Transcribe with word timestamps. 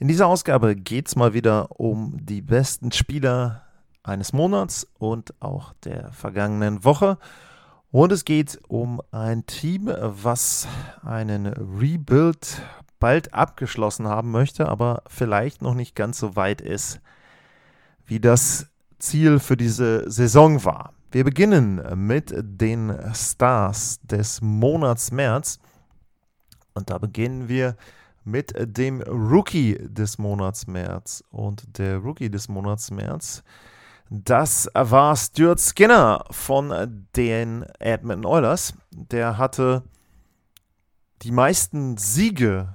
In 0.00 0.08
dieser 0.08 0.28
Ausgabe 0.28 0.76
geht 0.76 1.08
es 1.08 1.16
mal 1.16 1.34
wieder 1.34 1.78
um 1.78 2.16
die 2.24 2.40
besten 2.40 2.90
Spieler 2.90 3.66
eines 4.02 4.32
Monats 4.32 4.86
und 4.98 5.34
auch 5.40 5.74
der 5.84 6.10
vergangenen 6.12 6.84
Woche. 6.84 7.18
Und 7.90 8.10
es 8.10 8.24
geht 8.24 8.58
um 8.66 9.02
ein 9.10 9.44
Team, 9.44 9.92
was 10.00 10.66
einen 11.04 11.46
Rebuild 11.46 12.62
bald 12.98 13.34
abgeschlossen 13.34 14.08
haben 14.08 14.30
möchte, 14.30 14.70
aber 14.70 15.02
vielleicht 15.06 15.60
noch 15.60 15.74
nicht 15.74 15.94
ganz 15.94 16.18
so 16.18 16.34
weit 16.34 16.62
ist, 16.62 16.98
wie 18.06 18.20
das 18.20 18.68
Ziel 18.98 19.38
für 19.38 19.58
diese 19.58 20.10
Saison 20.10 20.64
war. 20.64 20.94
Wir 21.12 21.24
beginnen 21.24 22.06
mit 22.06 22.32
den 22.34 22.98
Stars 23.12 24.00
des 24.00 24.40
Monats 24.40 25.12
März. 25.12 25.58
Und 26.72 26.88
da 26.88 26.96
beginnen 26.96 27.50
wir 27.50 27.72
mit 27.72 27.99
dem 28.32 29.02
Rookie 29.02 29.78
des 29.80 30.18
Monats 30.18 30.66
März. 30.66 31.24
Und 31.30 31.78
der 31.78 31.98
Rookie 31.98 32.30
des 32.30 32.48
Monats 32.48 32.90
März, 32.90 33.42
das 34.10 34.68
war 34.74 35.14
Stuart 35.16 35.60
Skinner 35.60 36.24
von 36.30 37.06
den 37.16 37.64
Edmonton 37.78 38.26
Oilers. 38.26 38.74
Der 38.90 39.38
hatte 39.38 39.82
die 41.22 41.30
meisten 41.32 41.96
Siege 41.96 42.74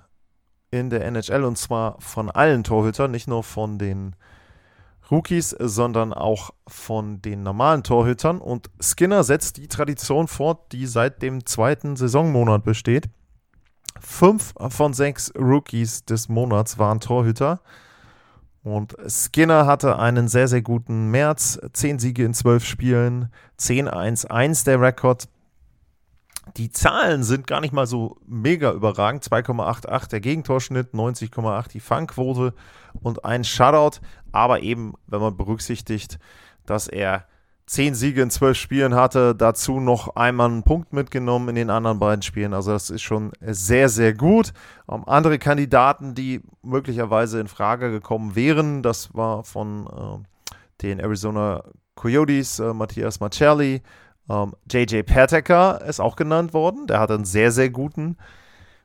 in 0.71 0.89
der 0.89 1.05
NHL 1.05 1.43
und 1.43 1.57
zwar 1.57 1.99
von 1.99 2.29
allen 2.29 2.63
Torhütern, 2.63 3.11
nicht 3.11 3.27
nur 3.27 3.43
von 3.43 3.77
den 3.77 4.15
Rookies, 5.11 5.55
sondern 5.59 6.13
auch 6.13 6.51
von 6.67 7.21
den 7.21 7.43
normalen 7.43 7.83
Torhütern. 7.83 8.39
Und 8.39 8.69
Skinner 8.79 9.23
setzt 9.23 9.57
die 9.57 9.67
Tradition 9.67 10.27
fort, 10.27 10.71
die 10.71 10.85
seit 10.85 11.21
dem 11.21 11.45
zweiten 11.45 11.95
Saisonmonat 11.95 12.63
besteht. 12.63 13.09
Fünf 13.99 14.53
von 14.69 14.93
sechs 14.93 15.31
Rookies 15.37 16.05
des 16.05 16.29
Monats 16.29 16.77
waren 16.77 16.99
Torhüter. 16.99 17.61
Und 18.63 18.95
Skinner 19.07 19.67
hatte 19.67 19.99
einen 19.99 20.27
sehr, 20.27 20.47
sehr 20.47 20.63
guten 20.63 21.11
März. 21.11 21.59
Zehn 21.73 21.99
Siege 21.99 22.25
in 22.25 22.33
zwölf 22.33 22.65
Spielen, 22.65 23.29
10-1-1 23.59 24.65
der 24.65 24.81
Rekord. 24.81 25.29
Die 26.57 26.71
Zahlen 26.71 27.23
sind 27.23 27.45
gar 27.45 27.61
nicht 27.61 27.73
mal 27.73 27.85
so 27.85 28.17
mega 28.25 28.71
überragend. 28.71 29.23
2,88 29.23 30.09
der 30.09 30.19
Gegentorschnitt, 30.19 30.93
90,8 30.93 31.69
die 31.69 31.79
Fangquote 31.79 32.53
und 33.01 33.23
ein 33.23 33.43
Shutout. 33.43 33.99
Aber 34.31 34.61
eben, 34.61 34.93
wenn 35.05 35.21
man 35.21 35.37
berücksichtigt, 35.37 36.17
dass 36.65 36.87
er 36.87 37.25
10 37.67 37.95
Siege 37.95 38.21
in 38.21 38.29
12 38.29 38.57
Spielen 38.57 38.93
hatte, 38.93 39.33
dazu 39.33 39.79
noch 39.79 40.15
einmal 40.15 40.49
einen 40.49 40.63
Punkt 40.63 40.93
mitgenommen 40.93 41.49
in 41.49 41.55
den 41.55 41.69
anderen 41.71 41.97
beiden 41.97 42.21
Spielen. 42.21 42.53
Also 42.53 42.71
das 42.71 42.91
ist 42.91 43.01
schon 43.01 43.31
sehr, 43.41 43.89
sehr 43.89 44.13
gut. 44.13 44.53
Um, 44.85 45.01
ähm, 45.01 45.07
andere 45.07 45.39
Kandidaten, 45.39 46.13
die 46.13 46.41
möglicherweise 46.61 47.39
in 47.39 47.47
Frage 47.47 47.89
gekommen 47.89 48.35
wären, 48.35 48.83
das 48.83 49.15
war 49.15 49.43
von 49.43 49.87
äh, 49.87 50.53
den 50.83 50.99
Arizona 50.99 51.63
Coyotes, 51.95 52.59
äh, 52.59 52.73
Matthias 52.73 53.19
Marcelli, 53.19 53.81
ähm, 54.29 54.53
JJ 54.71 55.03
Pertecker 55.03 55.81
ist 55.87 55.99
auch 55.99 56.15
genannt 56.15 56.53
worden. 56.53 56.87
Der 56.87 56.99
hat 56.99 57.11
einen 57.11 57.25
sehr, 57.25 57.51
sehr 57.51 57.69
guten 57.69 58.17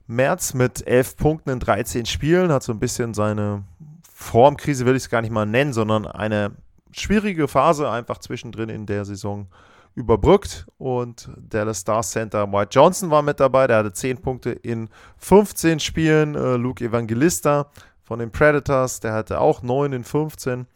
März 0.06 0.54
mit 0.54 0.86
11 0.86 1.16
Punkten 1.16 1.50
in 1.50 1.60
13 1.60 2.06
Spielen. 2.06 2.52
Hat 2.52 2.62
so 2.62 2.72
ein 2.72 2.80
bisschen 2.80 3.14
seine 3.14 3.64
Formkrise, 4.12 4.86
will 4.86 4.96
ich 4.96 5.04
es 5.04 5.10
gar 5.10 5.22
nicht 5.22 5.30
mal 5.30 5.46
nennen, 5.46 5.72
sondern 5.72 6.06
eine 6.06 6.52
schwierige 6.92 7.48
Phase 7.48 7.90
einfach 7.90 8.18
zwischendrin 8.18 8.68
in 8.68 8.86
der 8.86 9.04
Saison 9.04 9.48
überbrückt. 9.94 10.66
Und 10.78 11.30
Dallas 11.36 11.80
Star 11.80 12.02
Center 12.02 12.50
White 12.52 12.70
Johnson 12.72 13.10
war 13.10 13.22
mit 13.22 13.40
dabei. 13.40 13.66
Der 13.66 13.78
hatte 13.78 13.92
10 13.92 14.18
Punkte 14.18 14.50
in 14.50 14.88
15 15.18 15.80
Spielen. 15.80 16.34
Äh, 16.34 16.56
Luke 16.56 16.84
Evangelista 16.84 17.70
von 18.02 18.18
den 18.18 18.32
Predators, 18.32 19.00
der 19.00 19.12
hatte 19.12 19.40
auch 19.40 19.62
9 19.62 19.92
in 19.92 20.04
15. 20.04 20.66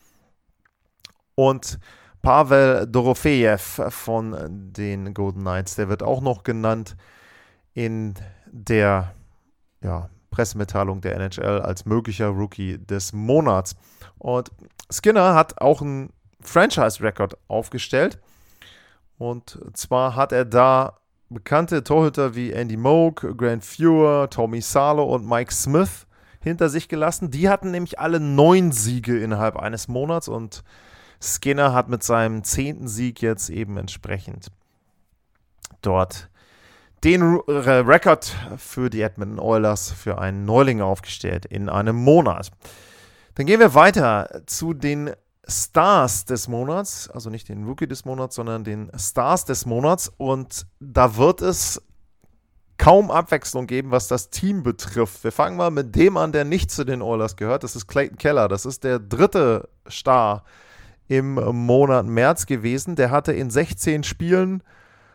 Und 1.34 1.78
Pavel 2.22 2.86
Dorofejew 2.86 3.58
von 3.90 4.72
den 4.72 5.12
Golden 5.12 5.40
Knights, 5.40 5.74
der 5.74 5.88
wird 5.88 6.02
auch 6.02 6.20
noch 6.20 6.42
genannt 6.42 6.96
in 7.74 8.14
der 8.50 9.14
ja, 9.82 10.08
Pressemitteilung 10.34 11.00
der 11.00 11.14
NHL 11.14 11.60
als 11.60 11.86
möglicher 11.86 12.26
Rookie 12.26 12.78
des 12.78 13.12
Monats. 13.12 13.76
Und 14.18 14.50
Skinner 14.90 15.34
hat 15.34 15.60
auch 15.60 15.80
einen 15.80 16.12
Franchise-Record 16.40 17.38
aufgestellt. 17.46 18.18
Und 19.16 19.60
zwar 19.74 20.16
hat 20.16 20.32
er 20.32 20.44
da 20.44 20.98
bekannte 21.30 21.84
Torhüter 21.84 22.34
wie 22.34 22.50
Andy 22.50 22.76
Moog, 22.76 23.36
Grant 23.36 23.64
Fuhr, 23.64 24.28
Tommy 24.28 24.60
Salo 24.60 25.04
und 25.04 25.24
Mike 25.24 25.54
Smith 25.54 26.06
hinter 26.40 26.68
sich 26.68 26.88
gelassen. 26.88 27.30
Die 27.30 27.48
hatten 27.48 27.70
nämlich 27.70 28.00
alle 28.00 28.18
neun 28.18 28.72
Siege 28.72 29.16
innerhalb 29.18 29.56
eines 29.56 29.86
Monats 29.86 30.26
und 30.26 30.64
Skinner 31.20 31.72
hat 31.72 31.88
mit 31.88 32.02
seinem 32.02 32.42
zehnten 32.42 32.88
Sieg 32.88 33.22
jetzt 33.22 33.50
eben 33.50 33.76
entsprechend 33.76 34.48
dort 35.80 36.28
den 37.04 37.22
Rekord 37.46 38.34
für 38.56 38.88
die 38.88 39.02
Edmonton 39.02 39.38
Oilers 39.38 39.92
für 39.92 40.18
einen 40.18 40.46
Neuling 40.46 40.80
aufgestellt 40.80 41.44
in 41.44 41.68
einem 41.68 41.96
Monat. 41.96 42.50
Dann 43.34 43.44
gehen 43.44 43.60
wir 43.60 43.74
weiter 43.74 44.42
zu 44.46 44.72
den 44.72 45.10
Stars 45.46 46.24
des 46.24 46.48
Monats, 46.48 47.10
also 47.10 47.28
nicht 47.28 47.50
den 47.50 47.66
Rookie 47.66 47.86
des 47.86 48.06
Monats, 48.06 48.36
sondern 48.36 48.64
den 48.64 48.90
Stars 48.96 49.44
des 49.44 49.66
Monats. 49.66 50.10
Und 50.16 50.66
da 50.80 51.18
wird 51.18 51.42
es 51.42 51.82
kaum 52.78 53.10
Abwechslung 53.10 53.66
geben, 53.66 53.90
was 53.90 54.08
das 54.08 54.30
Team 54.30 54.62
betrifft. 54.62 55.22
Wir 55.24 55.32
fangen 55.32 55.58
mal 55.58 55.70
mit 55.70 55.94
dem 55.94 56.16
an, 56.16 56.32
der 56.32 56.46
nicht 56.46 56.70
zu 56.70 56.84
den 56.84 57.02
Oilers 57.02 57.36
gehört. 57.36 57.64
Das 57.64 57.76
ist 57.76 57.86
Clayton 57.86 58.16
Keller. 58.16 58.48
Das 58.48 58.64
ist 58.64 58.82
der 58.82 58.98
dritte 58.98 59.68
Star 59.90 60.44
im 61.06 61.34
Monat 61.34 62.06
März 62.06 62.46
gewesen. 62.46 62.96
Der 62.96 63.10
hatte 63.10 63.34
in 63.34 63.50
16 63.50 64.04
Spielen 64.04 64.62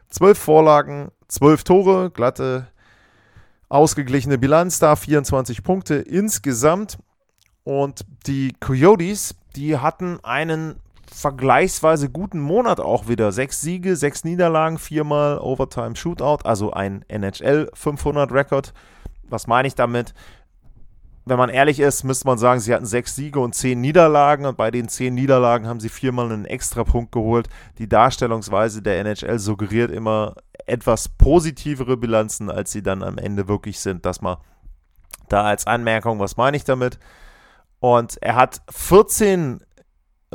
12 0.09 0.37
Vorlagen, 0.37 1.11
12 1.29 1.63
Tore, 1.63 2.11
glatte, 2.11 2.67
ausgeglichene 3.69 4.37
Bilanz 4.37 4.79
da, 4.79 4.95
24 4.95 5.63
Punkte 5.63 5.95
insgesamt. 5.95 6.97
Und 7.63 8.05
die 8.25 8.53
Coyotes, 8.59 9.35
die 9.55 9.77
hatten 9.77 10.19
einen 10.23 10.75
vergleichsweise 11.11 12.09
guten 12.09 12.39
Monat 12.39 12.79
auch 12.79 13.07
wieder. 13.07 13.31
Sechs 13.31 13.61
Siege, 13.61 13.95
sechs 13.95 14.23
Niederlagen, 14.23 14.77
viermal 14.77 15.39
Overtime 15.39 15.95
Shootout, 15.95 16.45
also 16.45 16.71
ein 16.71 17.05
NHL 17.07 17.69
500 17.73 18.31
Rekord. 18.31 18.73
Was 19.29 19.47
meine 19.47 19.67
ich 19.67 19.75
damit? 19.75 20.13
wenn 21.29 21.37
man 21.37 21.49
ehrlich 21.49 21.79
ist, 21.79 22.03
müsste 22.03 22.27
man 22.27 22.37
sagen, 22.37 22.59
sie 22.59 22.73
hatten 22.73 22.85
sechs 22.85 23.15
Siege 23.15 23.39
und 23.39 23.53
zehn 23.53 23.79
Niederlagen 23.79 24.45
und 24.45 24.57
bei 24.57 24.71
den 24.71 24.89
zehn 24.89 25.13
Niederlagen 25.13 25.67
haben 25.67 25.79
sie 25.79 25.89
viermal 25.89 26.31
einen 26.31 26.45
Extrapunkt 26.45 27.11
geholt. 27.11 27.47
Die 27.77 27.87
Darstellungsweise 27.87 28.81
der 28.81 28.99
NHL 28.99 29.37
suggeriert 29.37 29.91
immer 29.91 30.35
etwas 30.69 31.09
positivere 31.09 31.97
Bilanzen, 31.97 32.49
als 32.49 32.71
sie 32.71 32.83
dann 32.83 33.03
am 33.03 33.17
Ende 33.17 33.47
wirklich 33.47 33.79
sind. 33.79 34.05
Das 34.05 34.21
mal 34.21 34.37
da 35.27 35.43
als 35.43 35.67
Anmerkung, 35.67 36.19
was 36.19 36.37
meine 36.37 36.57
ich 36.57 36.63
damit? 36.63 36.99
Und 37.79 38.17
er 38.21 38.35
hat 38.35 38.61
14 38.69 39.61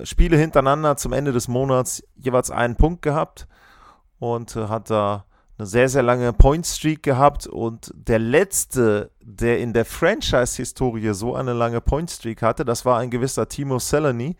Spiele 0.02 0.36
hintereinander 0.36 0.96
zum 0.96 1.12
Ende 1.12 1.32
des 1.32 1.48
Monats 1.48 2.02
jeweils 2.16 2.50
einen 2.50 2.76
Punkt 2.76 3.02
gehabt 3.02 3.46
und 4.18 4.56
hat 4.56 4.90
da 4.90 5.26
eine 5.56 5.66
sehr, 5.66 5.88
sehr 5.88 6.02
lange 6.02 6.32
Point 6.32 6.66
Streak 6.66 7.02
gehabt 7.02 7.46
und 7.46 7.92
der 7.94 8.18
letzte, 8.18 9.12
der 9.20 9.60
in 9.60 9.72
der 9.72 9.84
Franchise-Historie 9.84 11.14
so 11.14 11.34
eine 11.36 11.52
lange 11.52 11.80
Point 11.80 12.10
Streak 12.10 12.42
hatte, 12.42 12.64
das 12.64 12.84
war 12.84 12.98
ein 12.98 13.10
gewisser 13.10 13.48
Timo 13.48 13.78
Selany. 13.78 14.36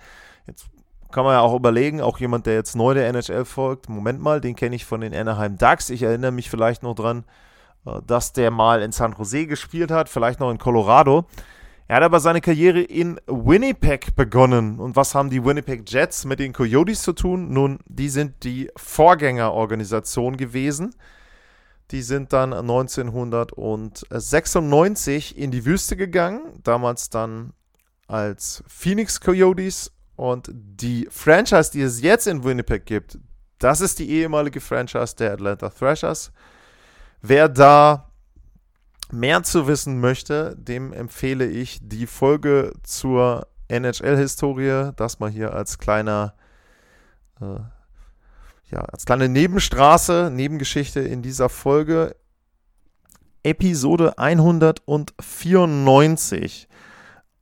Jetzt 0.47 0.67
kann 1.15 1.25
man 1.25 1.35
ja 1.35 1.41
auch 1.41 1.55
überlegen, 1.55 2.01
auch 2.01 2.19
jemand, 2.19 2.47
der 2.47 2.55
jetzt 2.55 2.75
neu 2.75 2.93
der 2.93 3.07
NHL 3.07 3.45
folgt, 3.45 3.89
Moment 3.89 4.21
mal, 4.21 4.41
den 4.41 4.57
kenne 4.57 4.75
ich 4.75 4.85
von 4.85 5.01
den 5.01 5.15
Anaheim 5.15 5.57
Ducks. 5.57 5.91
Ich 5.91 6.03
erinnere 6.03 6.33
mich 6.33 6.51
vielleicht 6.51 6.83
noch 6.83 6.97
dran, 6.97 7.23
äh, 7.87 8.01
dass 8.05 8.33
der 8.33 8.51
mal 8.51 8.83
in 8.83 8.91
San 8.91 9.15
Jose 9.17 9.47
gespielt 9.47 9.93
hat, 9.93 10.09
vielleicht 10.09 10.41
noch 10.41 10.51
in 10.51 10.59
Colorado. 10.59 11.27
Er 11.87 11.97
hat 11.97 12.03
aber 12.03 12.19
seine 12.19 12.41
Karriere 12.41 12.81
in 12.81 13.21
Winnipeg 13.27 14.17
begonnen. 14.17 14.81
Und 14.81 14.97
was 14.97 15.15
haben 15.15 15.31
die 15.31 15.45
Winnipeg 15.45 15.89
Jets 15.89 16.25
mit 16.25 16.41
den 16.41 16.53
Coyotes 16.53 17.03
zu 17.03 17.13
tun? 17.13 17.53
Nun, 17.53 17.79
die 17.87 18.09
sind 18.09 18.43
die 18.43 18.73
Vorgängerorganisation 18.75 20.37
gewesen. 20.37 20.97
Die 21.93 22.03
sind 22.03 22.33
dann 22.33 22.53
1996 22.53 25.39
in 25.39 25.53
die 25.53 25.65
Wüste 25.65 25.97
gegangen, 25.97 26.59
damals 26.65 27.09
dann 27.09 27.53
als 28.09 28.65
Phoenix 28.67 29.21
Coyotes 29.21 29.93
Und 30.17 30.51
die 30.53 31.09
Franchise, 31.11 31.71
die 31.73 31.83
es 31.83 32.01
jetzt 32.01 32.27
in 32.27 32.45
Winnipeg 32.45 32.87
gibt, 32.87 33.19
das 33.59 33.81
ist 33.81 33.99
die 33.99 34.11
ehemalige 34.11 34.61
Franchise 34.61 35.17
der 35.17 35.33
Atlanta 35.33 35.71
Thrashers. 35.71 36.31
Wer 37.23 37.49
da 37.49 38.11
mehr 39.11 39.43
zu 39.43 39.67
wissen 39.67 40.01
möchte, 40.01 40.55
dem 40.57 40.93
empfehle 40.93 41.47
ich 41.47 41.81
die 41.83 42.07
Folge 42.07 42.75
zur 42.83 43.49
NHL-Historie, 43.69 44.93
das 44.97 45.21
mal 45.21 45.31
hier 45.31 45.55
als 45.55 45.79
kleiner, 45.79 46.35
äh, 47.41 47.61
ja, 48.71 48.81
als 48.81 49.07
kleine 49.07 49.29
Nebenstraße, 49.29 50.31
Nebengeschichte 50.33 51.01
in 51.01 51.23
dieser 51.23 51.49
Folge. 51.49 52.17
Episode 53.43 54.19
194. 54.19 56.69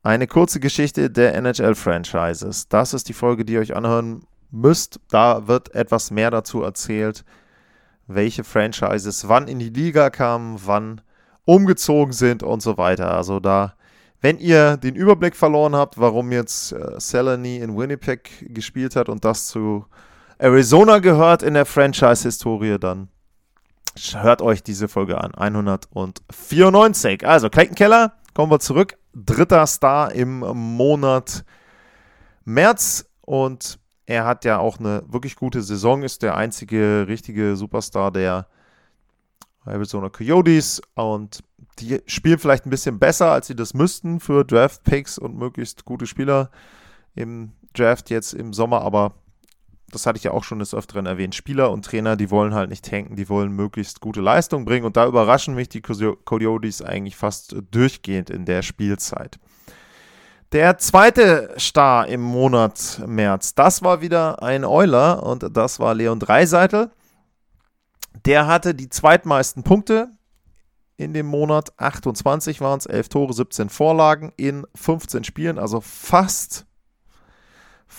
Eine 0.05 0.27
kurze 0.27 0.59
Geschichte 0.59 1.11
der 1.11 1.37
NHL-Franchises. 1.37 2.67
Das 2.69 2.93
ist 2.93 3.09
die 3.09 3.13
Folge, 3.13 3.45
die 3.45 3.53
ihr 3.53 3.61
euch 3.61 3.77
anhören 3.77 4.25
müsst. 4.51 4.99
Da 5.09 5.47
wird 5.47 5.73
etwas 5.77 6.11
mehr 6.11 6.33
dazu 6.33 6.61
erzählt, 6.63 7.25
welche 8.09 8.43
Franchises 8.43 9.29
wann 9.29 9.47
in 9.47 9.61
die 9.61 9.69
Liga 9.69 10.11
kamen, 10.11 10.59
wann 10.65 11.03
umgezogen 11.45 12.13
sind 12.13 12.43
und 12.43 12.63
so 12.63 12.79
weiter. 12.79 13.13
Also 13.17 13.39
da, 13.39 13.75
wenn 14.21 14.39
ihr 14.39 14.77
den 14.77 14.97
Überblick 14.97 15.37
verloren 15.37 15.77
habt, 15.77 16.01
warum 16.01 16.33
jetzt 16.33 16.73
äh, 16.73 16.99
Selany 16.99 17.59
in 17.59 17.77
Winnipeg 17.77 18.53
gespielt 18.53 18.97
hat 18.97 19.09
und 19.09 19.25
das 19.25 19.47
zu 19.47 19.87
Arizona 20.39 20.99
gehört 20.99 21.45
in 21.45 21.55
der 21.55 21.65
Franchise-Historie, 21.65 22.79
dann 22.81 23.07
hört 24.15 24.43
euch 24.43 24.65
diese 24.65 24.89
Folge 24.89 25.21
an. 25.21 25.33
194. 25.33 27.25
Also, 27.25 27.49
Clayton 27.51 27.77
Keller, 27.77 28.15
kommen 28.35 28.51
wir 28.51 28.59
zurück 28.59 28.97
dritter 29.15 29.67
Star 29.67 30.13
im 30.13 30.41
Monat 30.41 31.45
März. 32.45 33.07
Und 33.21 33.79
er 34.07 34.25
hat 34.25 34.45
ja 34.45 34.59
auch 34.59 34.79
eine 34.79 35.03
wirklich 35.07 35.37
gute 35.37 35.63
Saison, 35.63 36.03
ist 36.03 36.23
der 36.23 36.37
einzige 36.37 37.07
richtige 37.09 37.57
Superstar 37.57 38.11
der 38.11 38.47
Arizona 39.65 40.09
Coyotes. 40.09 40.83
Und 40.95 41.45
die 41.79 42.01
spielen 42.07 42.39
vielleicht 42.39 42.67
ein 42.67 42.71
bisschen 42.71 42.99
besser, 42.99 43.33
als 43.33 43.47
sie 43.47 43.57
das 43.57 43.75
müssten 43.75 44.21
für 44.21 44.45
Draft 44.45 44.83
Picks 44.85 45.19
und 45.19 45.37
möglichst 45.37 45.85
gute 45.85 46.07
Spieler 46.07 46.51
im 47.15 47.53
Draft 47.75 48.11
jetzt 48.11 48.35
im 48.35 48.53
Sommer, 48.53 48.83
aber 48.83 49.15
das 49.93 50.07
hatte 50.07 50.17
ich 50.17 50.25
ja 50.25 50.33
auch 50.33 50.45
schon 50.45 50.59
des 50.59 50.75
Öfteren 50.75 51.07
erwähnt, 51.07 51.35
Spieler 51.35 51.71
und 51.71 51.85
Trainer, 51.85 52.17
die 52.17 52.31
wollen 52.31 52.55
halt 52.55 52.71
nicht 52.71 52.89
tanken, 52.89 53.17
die 53.17 53.29
wollen 53.29 53.53
möglichst 53.53 54.01
gute 54.01 54.21
Leistung 54.21 54.65
bringen 54.65 54.85
und 54.87 54.97
da 54.97 55.07
überraschen 55.07 55.55
mich 55.55 55.69
die 55.69 55.83
Coyotes 55.83 56.83
eigentlich 56.83 57.17
fast 57.17 57.57
durchgehend 57.71 58.31
in 58.31 58.45
der 58.45 58.63
Spielzeit. 58.63 59.39
Der 60.53 60.77
zweite 60.77 61.55
Star 61.59 62.07
im 62.09 62.21
Monat 62.21 63.01
März, 63.07 63.55
das 63.55 63.83
war 63.83 64.03
wieder 64.03 64.43
ein 64.43 64.65
Euler 64.65 65.23
und 65.23 65.57
das 65.57 65.81
war 65.81 65.95
Leon 65.95 66.19
Dreiseitel. 66.19 66.91
Der 68.27 68.47
hatte 68.47 68.75
die 68.75 68.91
zweitmeisten 68.91 69.63
Punkte 69.63 70.11
in 70.99 71.15
dem 71.15 71.27
Monat, 71.27 71.73
28 71.79 72.61
waren 72.61 72.79
es, 72.79 72.87
11 72.87 73.09
Tore, 73.09 73.33
17 73.33 73.69
Vorlagen 73.71 74.33
in 74.37 74.67
15 74.75 75.25
Spielen, 75.25 75.59
also 75.59 75.81
fast 75.81 76.67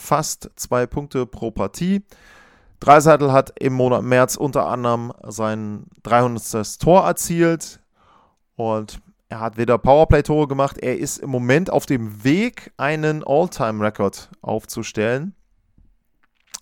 fast 0.04 0.52
zwei 0.56 0.86
Punkte 0.86 1.26
pro 1.26 1.52
Partie. 1.52 2.04
Dreiseitel 2.80 3.32
hat 3.32 3.54
im 3.60 3.74
Monat 3.74 4.04
März 4.04 4.36
unter 4.36 4.68
anderem 4.68 5.14
sein 5.28 5.86
300. 6.04 6.80
Tor 6.80 7.06
erzielt 7.06 7.80
und 8.56 9.00
er 9.30 9.40
hat 9.40 9.58
wieder 9.58 9.78
Powerplay-Tore 9.78 10.48
gemacht. 10.48 10.78
Er 10.78 10.98
ist 11.00 11.18
im 11.18 11.30
Moment 11.30 11.72
auf 11.72 11.86
dem 11.86 12.24
Weg, 12.24 12.72
einen 12.78 13.24
All-Time-Rekord 13.24 14.30
aufzustellen, 14.42 15.34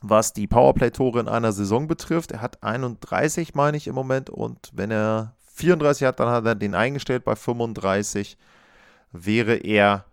was 0.02 0.32
die 0.34 0.48
Powerplay-Tore 0.48 1.20
in 1.20 1.28
einer 1.28 1.52
Saison 1.52 1.88
betrifft. 1.88 2.32
Er 2.32 2.42
hat 2.42 2.64
31, 2.64 3.56
meine 3.56 3.76
ich, 3.76 3.88
im 3.88 3.96
Moment 3.96 4.30
und 4.30 4.70
wenn 4.74 4.92
er 4.92 5.36
34 5.56 6.08
hat, 6.08 6.20
dann 6.20 6.30
hat 6.30 6.46
er 6.46 6.56
den 6.56 6.76
eingestellt. 6.76 7.26
Bei 7.26 7.36
35 7.36 8.38
wäre 9.12 9.56
er 9.56 10.06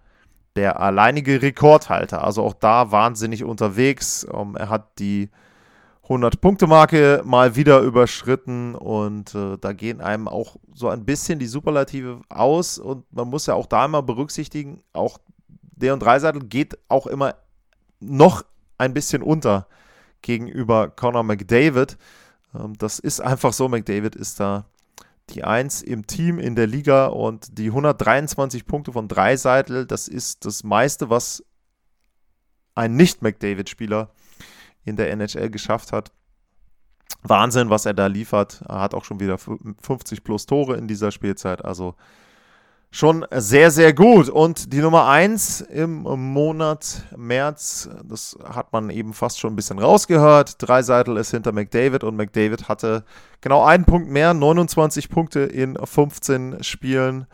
der 0.59 0.81
alleinige 0.81 1.41
Rekordhalter. 1.41 2.25
Also 2.25 2.43
auch 2.43 2.53
da 2.53 2.91
wahnsinnig 2.91 3.45
unterwegs. 3.45 4.25
Um, 4.25 4.51
ähm, 4.51 4.57
er 4.57 4.69
hat 4.71 4.99
die 4.99 5.31
100-Punkte-Marke 6.09 7.23
mal 7.25 7.55
wieder 7.55 7.79
überschritten 7.81 8.75
und 8.75 9.37
äh, 9.37 9.57
da 9.61 9.73
gehen 9.73 10.01
einem 10.01 10.27
auch 10.27 10.57
so 10.75 10.89
ein 10.89 11.05
bisschen 11.05 11.39
die 11.39 11.47
Superlative 11.47 12.23
aus 12.29 12.79
und 12.79 13.05
man 13.13 13.29
muss 13.29 13.47
ja 13.47 13.55
auch 13.55 13.67
da 13.67 13.85
immer 13.85 14.03
berücksichtigen, 14.03 14.83
auch 14.93 15.19
der 15.47 15.95
und 15.95 16.01
Dreiseitel 16.01 16.43
geht 16.43 16.77
auch 16.89 17.07
immer 17.07 17.37
noch 18.01 18.43
ein 18.79 18.95
bisschen 18.95 19.23
unter 19.23 19.69
gegenüber 20.23 20.89
Conor 20.89 21.23
McDavid. 21.23 21.99
Ähm, 22.53 22.73
das 22.79 22.99
ist 22.99 23.21
einfach 23.21 23.53
so, 23.53 23.69
McDavid 23.69 24.17
ist 24.17 24.41
da 24.41 24.65
die 25.31 25.45
1 25.45 25.83
im 25.83 26.07
Team 26.07 26.39
in 26.39 26.55
der 26.55 26.67
Liga 26.67 27.07
und 27.07 27.59
die 27.59 27.69
123 27.69 28.67
Punkte 28.67 28.93
von 28.93 29.09
Dreiseitel, 29.09 29.87
das 29.87 30.09
ist 30.09 30.45
das 30.45 30.65
meiste, 30.65 31.11
was 31.11 31.45
ein 32.75 32.95
Nicht-McDavid-Spieler 32.95 34.11
in 34.85 34.97
der 34.97 35.11
NHL 35.11 35.51
geschafft 35.51 35.93
hat. 35.93 36.13
Wahnsinn, 37.23 37.71
was 37.71 37.87
er 37.87 37.95
da 37.95 38.07
liefert. 38.07 38.63
Er 38.69 38.81
hat 38.81 38.95
auch 38.95 39.05
schon 39.05 39.21
wieder 39.21 39.39
50 39.39 40.23
plus 40.23 40.47
Tore 40.47 40.77
in 40.77 40.87
dieser 40.87 41.11
Spielzeit. 41.11 41.65
Also 41.65 41.95
schon 42.91 43.27
sehr, 43.31 43.71
sehr 43.71 43.93
gut. 43.93 44.29
Und 44.29 44.73
die 44.73 44.81
Nummer 44.81 45.07
1 45.07 45.61
im 45.61 46.03
Monat 46.03 47.05
März, 47.17 47.89
das 48.05 48.39
hat 48.45 48.73
man 48.73 48.91
eben 48.91 49.13
fast 49.13 49.39
schon 49.39 49.53
ein 49.53 49.57
bisschen 49.57 49.79
rausgehört. 49.79 50.57
Dreiseitel 50.59 51.17
ist 51.17 51.31
hinter 51.31 51.53
McDavid 51.53 52.05
und 52.05 52.17
McDavid 52.17 52.69
hatte 52.69 53.05
genau 53.41 53.65
einen 53.65 53.85
Punkt 53.85 54.09
mehr, 54.09 54.35
29 54.35 55.09
Punkte 55.11 55.41
in 55.41 55.77
15 55.83 56.63
Spielen. 56.63 57.27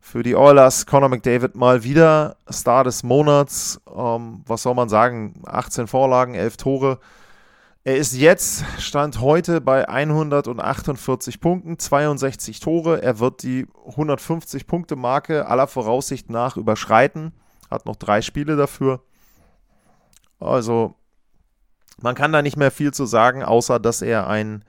Für 0.00 0.22
die 0.22 0.36
Oilers 0.36 0.84
Conor 0.84 1.08
McDavid 1.08 1.54
mal 1.54 1.82
wieder 1.82 2.36
Star 2.50 2.84
des 2.84 3.02
Monats. 3.02 3.80
Ähm, 3.94 4.42
was 4.46 4.62
soll 4.62 4.74
man 4.74 4.90
sagen? 4.90 5.42
18 5.46 5.86
Vorlagen, 5.86 6.34
11 6.34 6.58
Tore. 6.58 6.98
Er 7.86 7.98
ist 7.98 8.14
jetzt, 8.16 8.64
stand 8.78 9.20
heute 9.20 9.60
bei 9.60 9.86
148 9.86 11.38
Punkten, 11.38 11.78
62 11.78 12.58
Tore. 12.58 13.02
Er 13.02 13.18
wird 13.18 13.42
die 13.42 13.66
150-Punkte-Marke 13.86 15.46
aller 15.46 15.66
Voraussicht 15.66 16.30
nach 16.30 16.56
überschreiten. 16.56 17.32
Hat 17.70 17.84
noch 17.84 17.96
drei 17.96 18.22
Spiele 18.22 18.56
dafür. 18.56 19.02
Also, 20.40 20.94
man 22.00 22.14
kann 22.14 22.32
da 22.32 22.40
nicht 22.40 22.56
mehr 22.56 22.70
viel 22.70 22.94
zu 22.94 23.04
sagen, 23.04 23.42
außer 23.42 23.78
dass 23.78 24.00
er 24.00 24.28
ein 24.28 24.64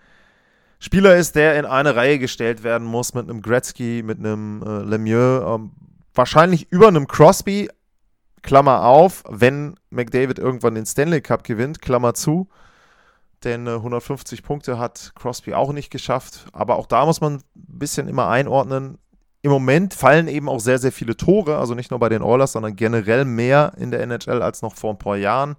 Spieler 0.80 1.16
ist, 1.16 1.38
der 1.38 1.58
in 1.58 1.66
eine 1.66 1.96
Reihe 1.96 2.20
gestellt 2.20 2.63
werden 2.63 2.86
muss 2.86 3.13
mit 3.13 3.30
einem 3.30 3.42
Gretzky, 3.42 4.04
mit 4.04 4.20
einem 4.20 4.62
äh, 4.62 4.80
Lemieux, 4.84 5.42
ähm, 5.56 5.72
wahrscheinlich 6.13 6.70
über 6.70 6.90
einem 6.90 7.08
Crosby, 7.08 7.70
Klammer 8.42 8.84
auf, 8.84 9.24
wenn 9.30 9.75
McDavid 9.90 10.38
irgendwann 10.38 10.75
den 10.75 10.86
Stanley 10.86 11.22
Cup 11.22 11.46
gewinnt, 11.46 11.82
Klammer 11.82 12.13
zu 12.13 12.50
denn 13.46 13.68
150 13.68 14.44
Punkte 14.44 14.78
hat 14.78 15.14
Crosby 15.16 15.54
auch 15.54 15.72
nicht 15.72 15.90
geschafft. 15.90 16.48
Aber 16.52 16.75
auch 16.78 16.88
da 16.88 17.06
muss 17.06 17.22
man 17.22 17.36
ein 17.36 17.42
bisschen 17.54 18.08
immer 18.08 18.28
einordnen. 18.28 18.98
Im 19.42 19.52
Moment 19.52 19.94
fallen 19.94 20.28
eben 20.28 20.50
auch 20.50 20.60
sehr, 20.60 20.80
sehr 20.80 20.92
viele 20.92 21.16
Tore, 21.16 21.58
also 21.58 21.75
nicht 21.75 21.92
nur 21.92 22.00
bei 22.00 22.10
den 22.10 22.24
Oilers, 22.24 22.54
sondern 22.54 22.75
generell 22.75 23.25
mehr 23.25 23.74
in 23.78 23.92
der 23.92 24.02
NHL 24.02 24.42
als 24.42 24.64
noch 24.64 24.75
vor 24.75 24.92
ein 24.92 24.98
paar 24.98 25.18
Jahren. 25.18 25.56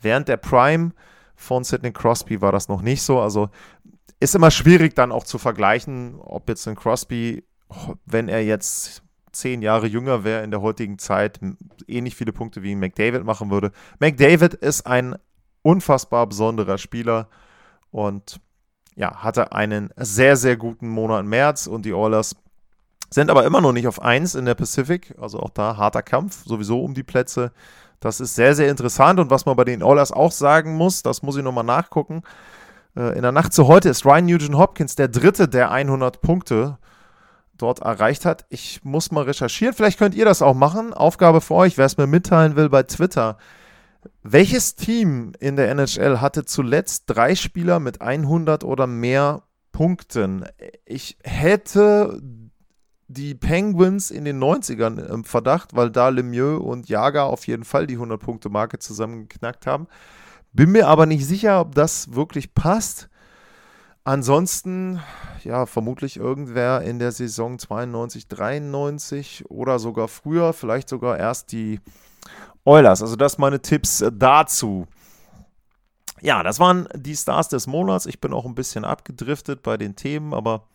Während 0.00 0.28
der 0.28 0.36
Prime 0.36 0.92
von 1.34 1.64
Sidney 1.64 1.92
Crosby 1.92 2.40
war 2.40 2.52
das 2.52 2.68
noch 2.68 2.80
nicht 2.80 3.02
so. 3.02 3.20
Also 3.20 3.48
ist 4.20 4.34
immer 4.34 4.50
schwierig 4.50 4.94
dann 4.94 5.12
auch 5.12 5.24
zu 5.24 5.38
vergleichen, 5.38 6.20
ob 6.20 6.48
jetzt 6.48 6.66
ein 6.68 6.76
Crosby, 6.76 7.44
wenn 8.06 8.28
er 8.28 8.44
jetzt 8.44 9.02
zehn 9.32 9.62
Jahre 9.62 9.86
jünger 9.86 10.24
wäre 10.24 10.44
in 10.44 10.50
der 10.50 10.62
heutigen 10.62 10.98
Zeit, 10.98 11.40
ähnlich 11.88 12.14
viele 12.14 12.32
Punkte 12.32 12.62
wie 12.62 12.76
McDavid 12.76 13.24
machen 13.24 13.50
würde. 13.50 13.72
McDavid 13.98 14.54
ist 14.54 14.86
ein 14.86 15.16
unfassbar 15.64 16.26
besonderer 16.28 16.78
Spieler 16.78 17.28
und 17.90 18.40
ja, 18.94 19.16
hatte 19.22 19.52
einen 19.52 19.90
sehr, 19.96 20.36
sehr 20.36 20.56
guten 20.56 20.88
Monat 20.88 21.24
März 21.24 21.66
und 21.66 21.84
die 21.84 21.94
Oilers 21.94 22.36
sind 23.10 23.30
aber 23.30 23.44
immer 23.44 23.60
noch 23.60 23.72
nicht 23.72 23.88
auf 23.88 24.00
1 24.00 24.34
in 24.34 24.44
der 24.44 24.54
Pacific, 24.54 25.14
also 25.20 25.40
auch 25.40 25.50
da 25.50 25.76
harter 25.76 26.02
Kampf, 26.02 26.44
sowieso 26.44 26.82
um 26.82 26.94
die 26.94 27.02
Plätze. 27.02 27.52
Das 28.00 28.20
ist 28.20 28.34
sehr, 28.34 28.54
sehr 28.54 28.70
interessant 28.70 29.18
und 29.18 29.30
was 29.30 29.46
man 29.46 29.56
bei 29.56 29.64
den 29.64 29.82
Oilers 29.82 30.12
auch 30.12 30.32
sagen 30.32 30.76
muss, 30.76 31.02
das 31.02 31.22
muss 31.22 31.36
ich 31.36 31.42
nochmal 31.42 31.64
nachgucken. 31.64 32.22
Äh, 32.96 33.16
in 33.16 33.22
der 33.22 33.32
Nacht 33.32 33.52
zu 33.52 33.66
heute 33.66 33.88
ist 33.88 34.04
Ryan 34.04 34.26
Nugent 34.26 34.56
Hopkins 34.56 34.94
der 34.94 35.08
dritte, 35.08 35.48
der 35.48 35.70
100 35.70 36.20
Punkte 36.20 36.78
dort 37.56 37.80
erreicht 37.80 38.24
hat. 38.26 38.44
Ich 38.48 38.84
muss 38.84 39.10
mal 39.10 39.24
recherchieren, 39.24 39.74
vielleicht 39.74 39.98
könnt 39.98 40.14
ihr 40.14 40.24
das 40.24 40.42
auch 40.42 40.54
machen. 40.54 40.92
Aufgabe 40.92 41.40
für 41.40 41.54
euch, 41.54 41.78
wer 41.78 41.86
es 41.86 41.96
mir 41.96 42.06
mitteilen 42.06 42.56
will 42.56 42.68
bei 42.68 42.82
Twitter. 42.82 43.38
Welches 44.22 44.74
Team 44.74 45.32
in 45.38 45.56
der 45.56 45.70
NHL 45.70 46.20
hatte 46.20 46.44
zuletzt 46.44 47.04
drei 47.06 47.34
Spieler 47.34 47.80
mit 47.80 48.00
100 48.00 48.64
oder 48.64 48.86
mehr 48.86 49.42
Punkten? 49.72 50.44
Ich 50.84 51.18
hätte 51.22 52.20
die 53.08 53.34
Penguins 53.34 54.10
in 54.10 54.24
den 54.24 54.42
90ern 54.42 55.04
im 55.06 55.24
Verdacht, 55.24 55.76
weil 55.76 55.90
da 55.90 56.08
Lemieux 56.08 56.60
und 56.60 56.88
Jager 56.88 57.24
auf 57.24 57.46
jeden 57.46 57.64
Fall 57.64 57.86
die 57.86 57.98
100-Punkte-Marke 57.98 58.78
zusammengeknackt 58.78 59.66
haben. 59.66 59.86
Bin 60.52 60.72
mir 60.72 60.88
aber 60.88 61.06
nicht 61.06 61.26
sicher, 61.26 61.60
ob 61.60 61.74
das 61.74 62.14
wirklich 62.14 62.54
passt. 62.54 63.08
Ansonsten, 64.04 65.00
ja, 65.42 65.66
vermutlich 65.66 66.16
irgendwer 66.16 66.82
in 66.82 66.98
der 66.98 67.10
Saison 67.10 67.58
92, 67.58 68.28
93 68.28 69.50
oder 69.50 69.78
sogar 69.78 70.08
früher, 70.08 70.52
vielleicht 70.52 70.88
sogar 70.88 71.18
erst 71.18 71.52
die 71.52 71.80
Oilers. 72.64 73.02
Also 73.02 73.16
das 73.16 73.38
meine 73.38 73.60
Tipps 73.60 74.04
dazu. 74.12 74.86
Ja, 76.20 76.42
das 76.42 76.58
waren 76.58 76.88
die 76.94 77.16
Stars 77.16 77.48
des 77.48 77.66
Monats. 77.66 78.06
Ich 78.06 78.20
bin 78.20 78.32
auch 78.32 78.46
ein 78.46 78.54
bisschen 78.54 78.84
abgedriftet 78.84 79.62
bei 79.62 79.76
den 79.76 79.94
Themen, 79.94 80.32
aber 80.32 80.66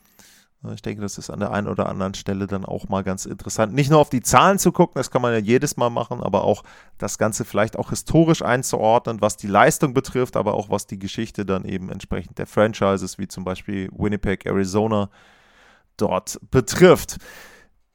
äh, 0.63 0.73
ich 0.73 0.81
denke, 0.81 1.01
das 1.01 1.17
ist 1.17 1.29
an 1.29 1.39
der 1.39 1.51
einen 1.51 1.67
oder 1.67 1.89
anderen 1.89 2.13
Stelle 2.13 2.47
dann 2.47 2.65
auch 2.65 2.87
mal 2.89 3.03
ganz 3.03 3.25
interessant. 3.25 3.73
Nicht 3.73 3.89
nur 3.89 3.99
auf 3.99 4.09
die 4.09 4.21
Zahlen 4.21 4.59
zu 4.59 4.71
gucken, 4.71 4.95
das 4.95 5.11
kann 5.11 5.21
man 5.21 5.33
ja 5.33 5.39
jedes 5.39 5.77
Mal 5.77 5.89
machen, 5.89 6.21
aber 6.21 6.43
auch 6.43 6.63
das 6.97 7.17
Ganze 7.17 7.45
vielleicht 7.45 7.77
auch 7.77 7.89
historisch 7.89 8.41
einzuordnen, 8.41 9.21
was 9.21 9.37
die 9.37 9.47
Leistung 9.47 9.93
betrifft, 9.93 10.35
aber 10.37 10.53
auch 10.53 10.69
was 10.69 10.87
die 10.87 10.99
Geschichte 10.99 11.45
dann 11.45 11.65
eben 11.65 11.89
entsprechend 11.89 12.37
der 12.37 12.47
Franchises, 12.47 13.17
wie 13.17 13.27
zum 13.27 13.43
Beispiel 13.43 13.89
Winnipeg, 13.91 14.45
Arizona, 14.45 15.09
dort 15.97 16.39
betrifft. 16.51 17.17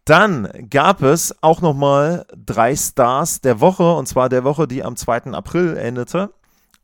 Dann 0.04 0.48
gab 0.68 1.02
es 1.02 1.34
auch 1.42 1.62
nochmal 1.62 2.26
drei 2.36 2.76
Stars 2.76 3.40
der 3.40 3.60
Woche, 3.60 3.94
und 3.94 4.06
zwar 4.06 4.28
der 4.28 4.44
Woche, 4.44 4.68
die 4.68 4.84
am 4.84 4.96
2. 4.96 5.32
April 5.32 5.76
endete. 5.76 6.30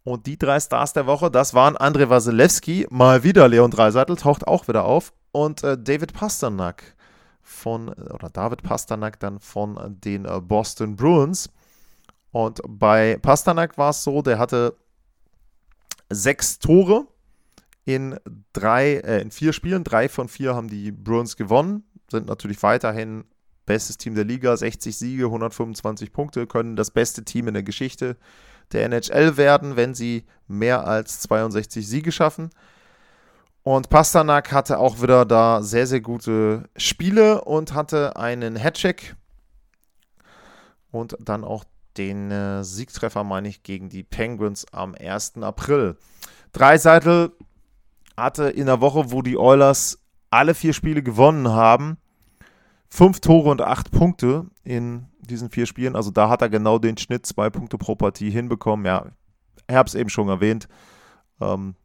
Und 0.05 0.27
die 0.27 0.39
drei 0.39 0.59
Stars 0.59 0.95
der 0.95 1.07
Woche, 1.07 1.31
das 1.31 1.53
waren 1.53 1.77
André 1.77 2.09
Wasilewski, 2.09 2.87
mal 2.89 3.23
wieder 3.23 3.47
Leon 3.49 3.71
Dreiseitel, 3.71 4.17
taucht 4.17 4.47
auch 4.47 4.67
wieder 4.69 4.85
auf, 4.85 5.13
und 5.33 5.63
äh, 5.63 5.77
David 5.77 6.15
Pasternak 6.15 6.97
von, 7.43 7.91
oder 7.91 8.31
David 8.31 8.63
Pasternak 8.63 9.21
dann 9.21 9.39
von 9.39 9.79
den 10.03 10.25
äh, 10.25 10.41
Boston 10.41 10.97
Bruins. 10.97 11.51
Und 12.33 12.63
bei 12.67 13.19
Pasternak 13.21 13.77
war 13.77 13.91
es 13.91 14.03
so, 14.03 14.23
der 14.23 14.39
hatte 14.39 14.77
sechs 16.09 16.59
Tore 16.59 17.07
in 17.85 18.19
drei, 18.55 18.95
äh, 18.95 19.21
in 19.21 19.31
vier 19.31 19.53
Spielen. 19.53 19.85
Drei 19.85 20.09
von 20.09 20.29
vier 20.29 20.55
haben 20.55 20.69
die 20.69 20.91
Bruins 20.91 21.37
gewonnen 21.37 21.85
sind 22.11 22.27
natürlich 22.27 22.63
weiterhin 22.63 23.25
bestes 23.67 23.99
Team 23.99 24.15
der 24.15 24.25
Liga, 24.25 24.57
60 24.57 24.97
Siege, 24.97 25.27
125 25.27 26.13
Punkte, 26.13 26.47
können 26.47 26.77
das 26.77 26.91
beste 26.91 27.25
Team 27.25 27.49
in 27.49 27.55
der 27.55 27.63
Geschichte 27.63 28.17
der 28.73 28.85
NHL 28.85 29.37
werden, 29.37 29.77
wenn 29.77 29.95
sie 29.95 30.25
mehr 30.47 30.87
als 30.87 31.21
62 31.21 31.87
Siege 31.87 32.13
schaffen. 32.13 32.51
Und 33.63 33.91
Pasternak 33.91 34.53
hatte 34.53 34.79
auch 34.79 35.03
wieder 35.03 35.25
da 35.27 35.63
sehr, 35.63 35.87
sehr 35.87 36.01
gute 36.01 36.69
Spiele 36.77 37.43
und 37.43 37.75
hatte 37.75 38.17
einen 38.17 38.57
Hatcheck 38.57 39.15
und 40.91 41.17
dann 41.21 41.45
auch 41.45 41.65
den 41.97 42.31
äh, 42.31 42.65
Siegtreffer, 42.65 43.25
meine 43.25 43.49
ich, 43.49 43.63
gegen 43.63 43.89
die 43.89 44.03
Penguins 44.03 44.67
am 44.73 44.95
1. 44.95 45.43
April. 45.43 45.97
Dreiseitel 46.53 47.33
hatte 48.17 48.49
in 48.49 48.67
der 48.67 48.81
Woche, 48.81 49.13
wo 49.13 49.23
die 49.23 49.37
Oilers 49.37 50.00
alle 50.31 50.55
vier 50.55 50.73
Spiele 50.73 51.03
gewonnen 51.03 51.49
haben. 51.49 51.99
Fünf 52.89 53.21
Tore 53.21 53.51
und 53.51 53.63
acht 53.63 53.91
Punkte 53.91 54.47
in 54.65 55.07
diesen 55.21 55.51
vier 55.51 55.67
Spielen. 55.67 55.95
Also 55.95 56.11
da 56.11 56.29
hat 56.29 56.43
er 56.43 56.49
genau 56.49 56.79
den 56.79 56.97
Schnitt, 56.97 57.27
zwei 57.27 57.51
Punkte 57.51 57.79
pro 57.79 57.95
Partie 57.95 58.31
hinbekommen. 58.31 58.87
Ja, 58.87 59.07
ich 59.69 59.77
habe 59.77 59.87
es 59.87 59.95
eben 59.95 60.11
schon 60.11 60.29
erwähnt, 60.29 60.69
ähm, 61.41 61.77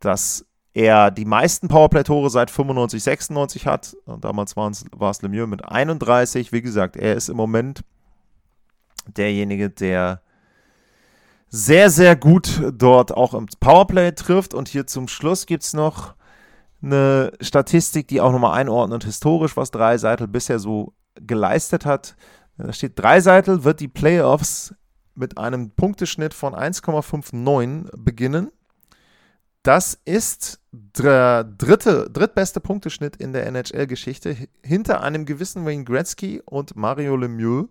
dass 0.00 0.46
er 0.72 1.10
die 1.10 1.24
meisten 1.24 1.68
Powerplay-Tore 1.68 2.30
seit 2.30 2.50
95, 2.50 3.02
96 3.02 3.66
hat. 3.66 3.96
Damals 4.20 4.56
war 4.56 4.70
es 4.70 5.22
Lemieux 5.22 5.48
mit 5.48 5.64
31. 5.64 6.52
Wie 6.52 6.62
gesagt, 6.62 6.96
er 6.96 7.14
ist 7.14 7.28
im 7.28 7.36
Moment 7.36 7.82
derjenige, 9.16 9.70
der 9.70 10.22
sehr, 11.48 11.90
sehr 11.90 12.14
gut 12.14 12.62
dort 12.72 13.16
auch 13.16 13.34
im 13.34 13.46
Powerplay 13.60 14.12
trifft. 14.12 14.54
Und 14.54 14.68
hier 14.68 14.86
zum 14.86 15.08
Schluss 15.08 15.46
gibt 15.46 15.64
es 15.64 15.72
noch 15.72 16.14
eine 16.82 17.32
Statistik, 17.40 18.08
die 18.08 18.20
auch 18.20 18.32
nochmal 18.32 18.58
einordnet, 18.58 19.04
historisch, 19.04 19.56
was 19.56 19.70
Dreiseitel 19.70 20.28
bisher 20.28 20.58
so 20.58 20.94
geleistet 21.14 21.84
hat. 21.84 22.16
Da 22.56 22.72
steht, 22.72 22.98
Dreiseitel 22.98 23.64
wird 23.64 23.80
die 23.80 23.88
Playoffs 23.88 24.74
mit 25.14 25.38
einem 25.38 25.70
Punkteschnitt 25.70 26.34
von 26.34 26.54
1,59 26.54 27.90
beginnen. 27.96 28.50
Das 29.62 29.98
ist 30.04 30.60
der 30.70 31.44
dritte, 31.44 32.08
drittbeste 32.10 32.60
Punkteschnitt 32.60 33.16
in 33.16 33.32
der 33.32 33.46
NHL-Geschichte, 33.46 34.36
hinter 34.64 35.02
einem 35.02 35.26
gewissen 35.26 35.66
Wayne 35.66 35.84
Gretzky 35.84 36.40
und 36.44 36.76
Mario 36.76 37.16
Lemieux. 37.16 37.68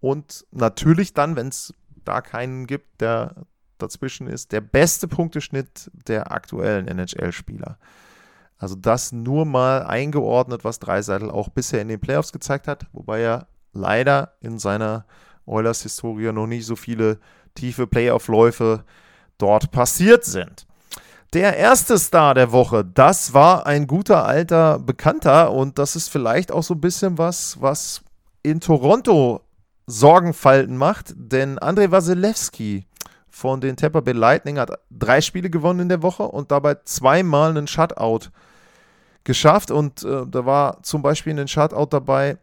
Und 0.00 0.46
natürlich 0.50 1.12
dann, 1.12 1.36
wenn 1.36 1.48
es 1.48 1.74
da 2.04 2.22
keinen 2.22 2.66
gibt, 2.66 3.00
der 3.00 3.34
dazwischen 3.78 4.26
ist, 4.26 4.52
der 4.52 4.60
beste 4.60 5.06
Punkteschnitt 5.06 5.90
der 5.92 6.32
aktuellen 6.32 6.88
NHL-Spieler. 6.88 7.78
Also 8.58 8.74
das 8.74 9.12
nur 9.12 9.44
mal 9.44 9.84
eingeordnet, 9.84 10.64
was 10.64 10.80
Dreiseitel 10.80 11.30
auch 11.30 11.48
bisher 11.48 11.80
in 11.80 11.88
den 11.88 12.00
Playoffs 12.00 12.32
gezeigt 12.32 12.66
hat, 12.66 12.86
wobei 12.92 13.20
er 13.20 13.46
leider 13.72 14.32
in 14.40 14.58
seiner 14.58 15.06
Oilers-Historie 15.46 16.32
noch 16.32 16.46
nicht 16.46 16.66
so 16.66 16.76
viele 16.76 17.18
tiefe 17.54 17.86
Playoff-Läufe 17.86 18.84
dort 19.38 19.70
passiert 19.70 20.24
sind. 20.24 20.66
Der 21.34 21.56
erste 21.56 21.98
Star 21.98 22.34
der 22.34 22.52
Woche, 22.52 22.84
das 22.84 23.34
war 23.34 23.66
ein 23.66 23.86
guter 23.86 24.24
alter 24.24 24.78
Bekannter 24.78 25.52
und 25.52 25.78
das 25.78 25.94
ist 25.94 26.08
vielleicht 26.08 26.50
auch 26.50 26.62
so 26.62 26.74
ein 26.74 26.80
bisschen 26.80 27.18
was, 27.18 27.60
was 27.60 28.02
in 28.42 28.60
Toronto 28.60 29.42
Sorgenfalten 29.86 30.76
macht, 30.76 31.14
denn 31.16 31.58
Andrei 31.58 31.90
Wasilewski 31.90 32.86
von 33.30 33.60
den 33.60 33.76
Tampa 33.76 34.00
Bay 34.00 34.14
Lightning 34.14 34.58
hat 34.58 34.70
drei 34.90 35.20
Spiele 35.20 35.50
gewonnen 35.50 35.80
in 35.80 35.88
der 35.88 36.02
Woche 36.02 36.24
und 36.24 36.50
dabei 36.50 36.76
zweimal 36.84 37.50
einen 37.50 37.66
Shutout 37.66 38.30
geschafft. 39.24 39.70
Und 39.70 40.02
äh, 40.02 40.26
da 40.26 40.46
war 40.46 40.82
zum 40.82 41.02
Beispiel 41.02 41.38
ein 41.38 41.48
Shutout 41.48 41.86
dabei 41.90 42.38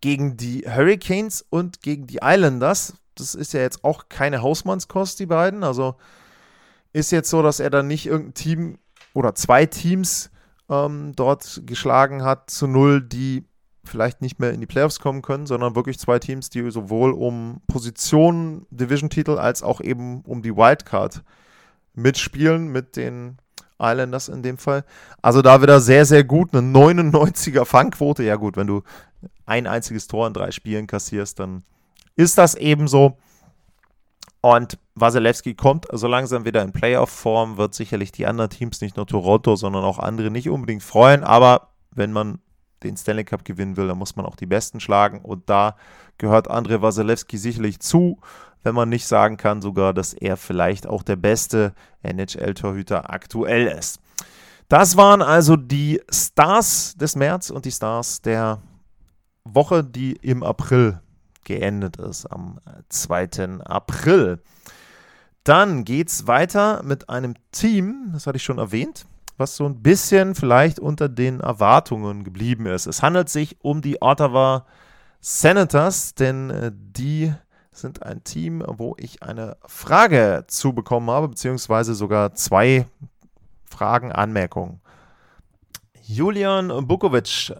gegen 0.00 0.36
die 0.36 0.64
Hurricanes 0.68 1.44
und 1.48 1.80
gegen 1.82 2.06
die 2.06 2.20
Islanders. 2.22 2.94
Das 3.14 3.34
ist 3.34 3.52
ja 3.52 3.60
jetzt 3.60 3.84
auch 3.84 4.08
keine 4.08 4.42
Hausmannskost, 4.42 5.18
die 5.20 5.26
beiden. 5.26 5.64
Also 5.64 5.96
ist 6.92 7.12
jetzt 7.12 7.30
so, 7.30 7.42
dass 7.42 7.60
er 7.60 7.70
dann 7.70 7.86
nicht 7.86 8.06
irgendein 8.06 8.34
Team 8.34 8.78
oder 9.14 9.34
zwei 9.34 9.66
Teams 9.66 10.30
ähm, 10.68 11.12
dort 11.14 11.62
geschlagen 11.66 12.24
hat 12.24 12.50
zu 12.50 12.66
null, 12.66 13.02
die 13.02 13.44
vielleicht 13.88 14.22
nicht 14.22 14.38
mehr 14.38 14.52
in 14.52 14.60
die 14.60 14.66
Playoffs 14.66 15.00
kommen 15.00 15.22
können, 15.22 15.46
sondern 15.46 15.74
wirklich 15.74 15.98
zwei 15.98 16.18
Teams, 16.18 16.50
die 16.50 16.70
sowohl 16.70 17.12
um 17.12 17.60
Positionen, 17.66 18.66
Division-Titel 18.70 19.38
als 19.38 19.62
auch 19.62 19.80
eben 19.80 20.22
um 20.22 20.42
die 20.42 20.56
Wildcard 20.56 21.22
mitspielen 21.94 22.68
mit 22.68 22.96
den 22.96 23.38
Islanders 23.80 24.28
in 24.28 24.42
dem 24.42 24.58
Fall. 24.58 24.84
Also 25.22 25.42
da 25.42 25.62
wieder 25.62 25.80
sehr, 25.80 26.04
sehr 26.04 26.24
gut. 26.24 26.54
Eine 26.54 26.66
99er 26.66 27.64
Fangquote. 27.64 28.22
Ja 28.22 28.36
gut, 28.36 28.56
wenn 28.56 28.66
du 28.66 28.82
ein 29.46 29.66
einziges 29.66 30.06
Tor 30.06 30.26
in 30.26 30.32
drei 30.32 30.50
Spielen 30.50 30.86
kassierst, 30.86 31.38
dann 31.38 31.62
ist 32.16 32.38
das 32.38 32.54
eben 32.54 32.88
so. 32.88 33.18
Und 34.40 34.78
Wasilewski 34.94 35.54
kommt 35.54 35.86
so 35.90 36.06
langsam 36.06 36.44
wieder 36.44 36.62
in 36.62 36.72
Playoff-Form, 36.72 37.56
wird 37.56 37.74
sicherlich 37.74 38.12
die 38.12 38.26
anderen 38.26 38.50
Teams, 38.50 38.80
nicht 38.80 38.96
nur 38.96 39.06
Toronto, 39.06 39.56
sondern 39.56 39.84
auch 39.84 39.98
andere 39.98 40.30
nicht 40.30 40.50
unbedingt 40.50 40.82
freuen. 40.82 41.24
Aber 41.24 41.68
wenn 41.92 42.12
man 42.12 42.38
den 42.84 42.96
Stanley 42.96 43.24
Cup 43.24 43.44
gewinnen 43.44 43.76
will, 43.76 43.88
dann 43.88 43.98
muss 43.98 44.16
man 44.16 44.26
auch 44.26 44.36
die 44.36 44.46
Besten 44.46 44.80
schlagen. 44.80 45.20
Und 45.20 45.48
da 45.50 45.76
gehört 46.18 46.50
André 46.50 46.80
Wasilewski 46.82 47.38
sicherlich 47.38 47.80
zu, 47.80 48.18
wenn 48.62 48.74
man 48.74 48.88
nicht 48.88 49.06
sagen 49.06 49.36
kann 49.36 49.62
sogar, 49.62 49.92
dass 49.92 50.14
er 50.14 50.36
vielleicht 50.36 50.86
auch 50.86 51.02
der 51.02 51.16
beste 51.16 51.74
NHL-Torhüter 52.02 53.10
aktuell 53.10 53.66
ist. 53.66 54.00
Das 54.68 54.96
waren 54.96 55.22
also 55.22 55.56
die 55.56 56.00
Stars 56.10 56.94
des 56.96 57.16
März 57.16 57.50
und 57.50 57.64
die 57.66 57.72
Stars 57.72 58.22
der 58.22 58.62
Woche, 59.44 59.84
die 59.84 60.12
im 60.14 60.42
April 60.42 61.00
geendet 61.44 61.98
ist, 61.98 62.26
am 62.26 62.58
2. 62.88 63.60
April. 63.64 64.42
Dann 65.44 65.84
geht 65.84 66.08
es 66.08 66.26
weiter 66.26 66.82
mit 66.82 67.10
einem 67.10 67.34
Team, 67.52 68.10
das 68.12 68.26
hatte 68.26 68.36
ich 68.36 68.42
schon 68.42 68.56
erwähnt, 68.56 69.04
was 69.36 69.56
so 69.56 69.64
ein 69.66 69.82
bisschen 69.82 70.34
vielleicht 70.34 70.78
unter 70.78 71.08
den 71.08 71.40
Erwartungen 71.40 72.24
geblieben 72.24 72.66
ist. 72.66 72.86
Es 72.86 73.02
handelt 73.02 73.28
sich 73.28 73.56
um 73.62 73.82
die 73.82 74.00
Ottawa 74.00 74.66
Senators, 75.20 76.14
denn 76.14 76.50
äh, 76.50 76.70
die 76.72 77.32
sind 77.72 78.02
ein 78.02 78.22
Team, 78.22 78.62
wo 78.66 78.94
ich 78.98 79.22
eine 79.22 79.56
Frage 79.66 80.44
zu 80.46 80.72
bekommen 80.72 81.10
habe, 81.10 81.28
beziehungsweise 81.28 81.94
sogar 81.94 82.34
zwei 82.34 82.86
Fragen, 83.64 84.12
Anmerkungen. 84.12 84.80
Julian 86.02 86.86
Bukovic 86.86 87.54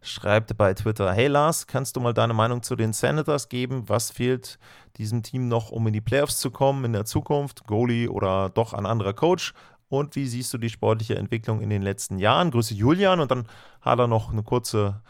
schreibt 0.00 0.56
bei 0.56 0.72
Twitter: 0.74 1.12
Hey 1.12 1.26
Lars, 1.26 1.66
kannst 1.66 1.96
du 1.96 2.00
mal 2.00 2.14
deine 2.14 2.32
Meinung 2.32 2.62
zu 2.62 2.76
den 2.76 2.92
Senators 2.92 3.48
geben? 3.48 3.88
Was 3.88 4.10
fehlt 4.10 4.58
diesem 4.96 5.22
Team 5.22 5.48
noch, 5.48 5.70
um 5.70 5.86
in 5.88 5.92
die 5.92 6.00
Playoffs 6.00 6.38
zu 6.38 6.50
kommen 6.50 6.84
in 6.84 6.92
der 6.92 7.04
Zukunft? 7.04 7.66
Goalie 7.66 8.08
oder 8.08 8.48
doch 8.48 8.72
ein 8.72 8.86
anderer 8.86 9.12
Coach? 9.12 9.52
Und 9.88 10.16
wie 10.16 10.26
siehst 10.26 10.52
du 10.52 10.58
die 10.58 10.70
sportliche 10.70 11.16
Entwicklung 11.16 11.60
in 11.60 11.70
den 11.70 11.82
letzten 11.82 12.18
Jahren? 12.18 12.50
Grüße 12.50 12.74
Julian 12.74 13.20
und 13.20 13.30
dann 13.30 13.46
hat 13.80 13.98
er 13.98 14.06
noch 14.06 14.30
einen 14.30 14.44
kurze, 14.44 15.00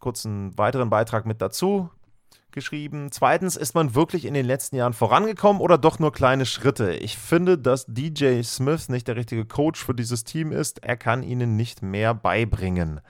kurzen 0.00 0.56
weiteren 0.58 0.90
Beitrag 0.90 1.26
mit 1.26 1.40
dazu 1.40 1.90
geschrieben. 2.56 3.12
Zweitens, 3.12 3.54
ist 3.56 3.74
man 3.74 3.94
wirklich 3.94 4.24
in 4.24 4.34
den 4.34 4.46
letzten 4.46 4.76
Jahren 4.76 4.94
vorangekommen 4.94 5.60
oder 5.60 5.78
doch 5.78 5.98
nur 5.98 6.10
kleine 6.10 6.46
Schritte? 6.46 6.94
Ich 6.94 7.18
finde, 7.18 7.58
dass 7.58 7.84
DJ 7.86 8.42
Smith 8.42 8.88
nicht 8.88 9.06
der 9.06 9.16
richtige 9.16 9.44
Coach 9.44 9.84
für 9.84 9.94
dieses 9.94 10.24
Team 10.24 10.52
ist. 10.52 10.82
Er 10.82 10.96
kann 10.96 11.22
ihnen 11.22 11.56
nicht 11.56 11.82
mehr 11.82 12.14
beibringen. 12.14 13.00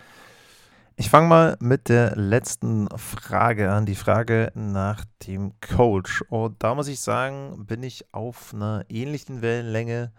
Ich 0.97 1.11
fange 1.11 1.28
mal 1.28 1.57
mit 1.61 1.88
der 1.88 2.16
letzten 2.16 2.88
Frage 2.97 3.71
an, 3.71 3.87
die 3.87 3.95
Frage 3.95 4.50
nach 4.55 5.05
dem 5.26 5.52
Coach. 5.61 6.23
Und 6.28 6.62
da 6.62 6.75
muss 6.75 6.88
ich 6.88 7.00
sagen, 7.00 7.66
bin 7.66 7.83
ich 7.83 8.12
auf 8.12 8.52
einer 8.52 8.85
ähnlichen 8.88 9.43
Wellenlänge. 9.43 10.11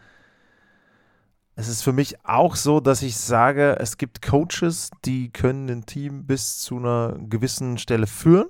Es 1.59 1.67
ist 1.67 1.81
für 1.81 1.91
mich 1.91 2.23
auch 2.23 2.55
so, 2.55 2.79
dass 2.79 3.01
ich 3.01 3.17
sage, 3.17 3.77
es 3.79 3.97
gibt 3.97 4.21
Coaches, 4.21 4.91
die 5.05 5.31
können 5.31 5.67
ein 5.71 5.87
Team 5.87 6.27
bis 6.27 6.59
zu 6.59 6.77
einer 6.77 7.17
gewissen 7.17 7.79
Stelle 7.79 8.05
führen 8.05 8.49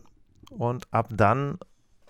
und 0.49 0.91
ab 0.91 1.07
dann 1.11 1.57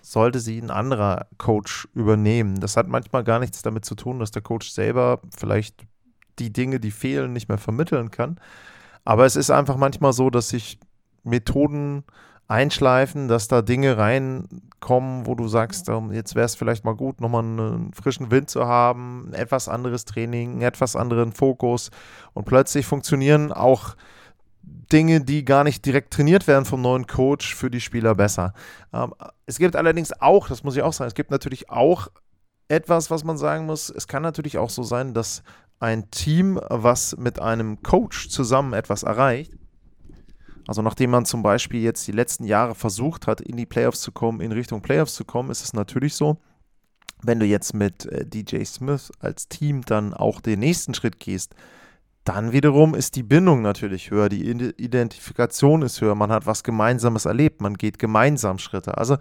sollte 0.02 0.40
sie 0.40 0.58
ein 0.58 0.72
anderer 0.72 1.28
Coach 1.38 1.86
übernehmen. 1.94 2.58
Das 2.58 2.76
hat 2.76 2.88
manchmal 2.88 3.22
gar 3.22 3.38
nichts 3.38 3.62
damit 3.62 3.84
zu 3.84 3.94
tun, 3.94 4.18
dass 4.18 4.32
der 4.32 4.42
Coach 4.42 4.70
selber 4.70 5.20
vielleicht 5.36 5.86
die 6.40 6.52
Dinge, 6.52 6.80
die 6.80 6.90
fehlen, 6.90 7.32
nicht 7.32 7.48
mehr 7.48 7.58
vermitteln 7.58 8.10
kann. 8.10 8.40
Aber 9.04 9.24
es 9.24 9.36
ist 9.36 9.50
einfach 9.50 9.76
manchmal 9.76 10.12
so, 10.12 10.30
dass 10.30 10.48
sich 10.48 10.80
Methoden 11.22 12.02
einschleifen, 12.48 13.28
dass 13.28 13.46
da 13.46 13.60
Dinge 13.60 13.98
reinkommen, 13.98 15.26
wo 15.26 15.34
du 15.34 15.46
sagst, 15.48 15.88
ähm, 15.90 16.12
jetzt 16.12 16.34
wäre 16.34 16.46
es 16.46 16.54
vielleicht 16.54 16.84
mal 16.84 16.96
gut, 16.96 17.20
nochmal 17.20 17.44
einen 17.44 17.92
frischen 17.92 18.30
Wind 18.30 18.48
zu 18.48 18.66
haben, 18.66 19.30
etwas 19.34 19.68
anderes 19.68 20.06
Training, 20.06 20.62
etwas 20.62 20.96
anderen 20.96 21.32
Fokus 21.32 21.90
und 22.32 22.46
plötzlich 22.46 22.86
funktionieren 22.86 23.52
auch 23.52 23.94
Dinge, 24.62 25.20
die 25.20 25.44
gar 25.44 25.62
nicht 25.62 25.84
direkt 25.84 26.14
trainiert 26.14 26.46
werden 26.46 26.64
vom 26.64 26.80
neuen 26.80 27.06
Coach, 27.06 27.54
für 27.54 27.70
die 27.70 27.82
Spieler 27.82 28.14
besser. 28.14 28.54
Ähm, 28.94 29.14
es 29.44 29.58
gibt 29.58 29.76
allerdings 29.76 30.18
auch, 30.20 30.48
das 30.48 30.64
muss 30.64 30.74
ich 30.74 30.82
auch 30.82 30.94
sagen, 30.94 31.08
es 31.08 31.14
gibt 31.14 31.30
natürlich 31.30 31.68
auch 31.68 32.08
etwas, 32.68 33.10
was 33.10 33.24
man 33.24 33.36
sagen 33.36 33.66
muss. 33.66 33.90
Es 33.90 34.08
kann 34.08 34.22
natürlich 34.22 34.56
auch 34.56 34.70
so 34.70 34.82
sein, 34.82 35.12
dass 35.12 35.42
ein 35.80 36.10
Team, 36.10 36.58
was 36.68 37.16
mit 37.18 37.40
einem 37.40 37.82
Coach 37.82 38.30
zusammen 38.30 38.72
etwas 38.72 39.02
erreicht, 39.02 39.52
also 40.68 40.82
nachdem 40.82 41.10
man 41.10 41.24
zum 41.24 41.42
Beispiel 41.42 41.80
jetzt 41.80 42.06
die 42.06 42.12
letzten 42.12 42.44
Jahre 42.44 42.74
versucht 42.74 43.26
hat, 43.26 43.40
in 43.40 43.56
die 43.56 43.64
Playoffs 43.64 44.02
zu 44.02 44.12
kommen, 44.12 44.42
in 44.42 44.52
Richtung 44.52 44.82
Playoffs 44.82 45.14
zu 45.14 45.24
kommen, 45.24 45.50
ist 45.50 45.64
es 45.64 45.72
natürlich 45.72 46.14
so, 46.14 46.36
wenn 47.22 47.40
du 47.40 47.46
jetzt 47.46 47.72
mit 47.72 48.04
äh, 48.04 48.26
DJ 48.26 48.64
Smith 48.64 49.10
als 49.18 49.48
Team 49.48 49.80
dann 49.82 50.12
auch 50.12 50.42
den 50.42 50.60
nächsten 50.60 50.92
Schritt 50.92 51.18
gehst, 51.18 51.54
dann 52.24 52.52
wiederum 52.52 52.94
ist 52.94 53.16
die 53.16 53.22
Bindung 53.22 53.62
natürlich 53.62 54.10
höher, 54.10 54.28
die 54.28 54.46
Identifikation 54.50 55.80
ist 55.80 56.02
höher, 56.02 56.14
man 56.14 56.30
hat 56.30 56.44
was 56.44 56.62
Gemeinsames 56.62 57.24
erlebt, 57.24 57.62
man 57.62 57.74
geht 57.74 57.98
gemeinsam 57.98 58.58
Schritte. 58.58 58.98
Also 58.98 59.16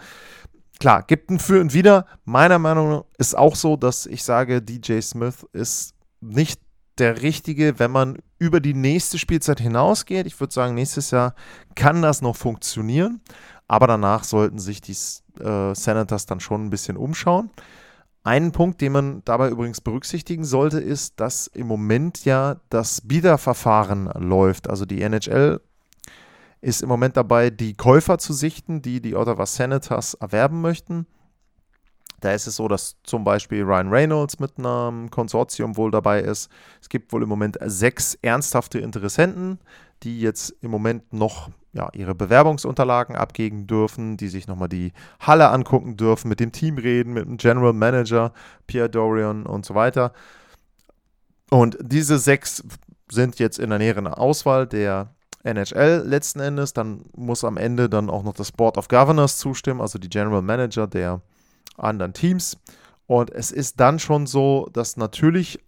klar, 0.82 1.04
gibt 1.04 1.30
ein 1.30 1.40
Für 1.40 1.62
und 1.62 1.74
Wider. 1.74 2.06
Meiner 2.26 2.60
Meinung 2.60 2.90
nach 2.90 3.04
ist 3.18 3.38
auch 3.38 3.56
so, 3.56 3.78
dass 3.78 4.06
ich 4.06 4.26
sage, 4.26 4.62
DJ 4.62 5.00
Smith 5.00 5.48
ist 5.54 5.94
nicht 6.20 6.60
der 7.00 7.22
richtige, 7.22 7.80
wenn 7.80 7.92
man 7.92 8.18
über 8.40 8.60
die 8.60 8.74
nächste 8.74 9.18
Spielzeit 9.18 9.60
hinausgeht. 9.60 10.28
Ich 10.28 10.40
würde 10.40 10.54
sagen, 10.54 10.76
nächstes 10.76 11.12
Jahr 11.12 11.36
kann 11.76 12.02
das 12.02 12.22
noch 12.22 12.36
funktionieren, 12.36 13.22
aber 13.68 13.88
danach 13.88 14.24
sollten 14.24 14.60
sich 14.60 14.82
die 14.82 14.96
äh, 15.42 15.74
Senators 15.74 16.26
dann 16.26 16.40
schon 16.40 16.66
ein 16.66 16.70
bisschen 16.70 16.98
umschauen. 16.98 17.50
Einen 18.24 18.52
Punkt, 18.52 18.82
den 18.82 18.92
man 18.92 19.22
dabei 19.24 19.50
übrigens 19.50 19.80
berücksichtigen 19.80 20.44
sollte, 20.44 20.80
ist, 20.80 21.20
dass 21.20 21.48
im 21.48 21.68
Moment 21.68 22.26
ja 22.26 22.58
das 22.70 23.00
Biederverfahren 23.02 24.08
läuft. 24.20 24.70
Also 24.70 24.86
die 24.86 25.02
NHL 25.02 25.62
ist 26.60 26.82
im 26.82 26.90
Moment 26.90 27.16
dabei, 27.16 27.50
die 27.50 27.74
Käufer 27.74 28.18
zu 28.18 28.34
sichten, 28.34 28.82
die 28.82 29.02
die 29.02 29.16
Ottawa 29.16 29.46
Senators 29.46 30.16
erwerben 30.16 30.60
möchten. 30.60 31.08
Da 32.20 32.32
ist 32.32 32.48
es 32.48 32.56
so, 32.56 32.68
dass 32.68 32.96
zum 33.04 33.24
Beispiel 33.24 33.64
Ryan 33.64 33.90
Reynolds 33.90 34.40
mit 34.40 34.58
einem 34.58 35.12
Konsortium 35.12 35.78
wohl 35.78 35.92
dabei 35.92 36.22
ist. 36.22 36.50
Es 36.82 36.90
gibt 36.90 37.14
wohl 37.14 37.24
im 37.24 37.30
Moment 37.30 37.58
sechs 37.66 38.16
ernsthafte 38.22 38.80
Interessenten, 38.80 39.60
die 40.04 40.20
jetzt 40.20 40.56
im 40.62 40.72
Moment 40.72 41.14
noch 41.14 41.50
ja, 41.74 41.90
ihre 41.94 42.16
Bewerbungsunterlagen 42.16 43.16
abgeben 43.16 43.68
dürfen, 43.68 44.18
die 44.18 44.30
sich 44.30 44.48
nochmal 44.48 44.70
die 44.70 44.94
Halle 45.20 45.50
angucken 45.50 45.96
dürfen, 45.96 46.28
mit 46.28 46.40
dem 46.40 46.52
Team 46.52 46.78
reden, 46.80 47.14
mit 47.14 47.26
dem 47.26 47.38
General 47.38 47.74
Manager, 47.74 48.34
Pierre 48.66 48.90
Dorian 48.90 49.46
und 49.46 49.66
so 49.66 49.76
weiter. 49.76 50.12
Und 51.52 51.78
diese 51.80 52.18
sechs 52.18 52.64
sind 53.10 53.38
jetzt 53.40 53.60
in 53.60 53.70
der 53.70 53.80
näheren 53.80 54.08
Auswahl 54.08 54.66
der 54.66 55.14
NHL 55.44 56.04
letzten 56.06 56.40
Endes. 56.40 56.74
Dann 56.74 57.06
muss 57.16 57.44
am 57.44 57.58
Ende 57.58 57.90
dann 57.90 58.10
auch 58.10 58.24
noch 58.24 58.34
das 58.34 58.52
Board 58.52 58.78
of 58.78 58.88
Governors 58.88 59.38
zustimmen, 59.38 59.82
also 59.82 60.00
die 60.00 60.10
General 60.10 60.42
Manager 60.42 60.88
der 60.88 61.22
anderen 61.78 62.14
Teams. 62.14 62.58
Und 63.06 63.32
es 63.32 63.52
ist 63.52 63.80
dann 63.80 64.00
schon 64.00 64.28
so, 64.28 64.68
dass 64.74 64.98
natürlich 64.98 65.60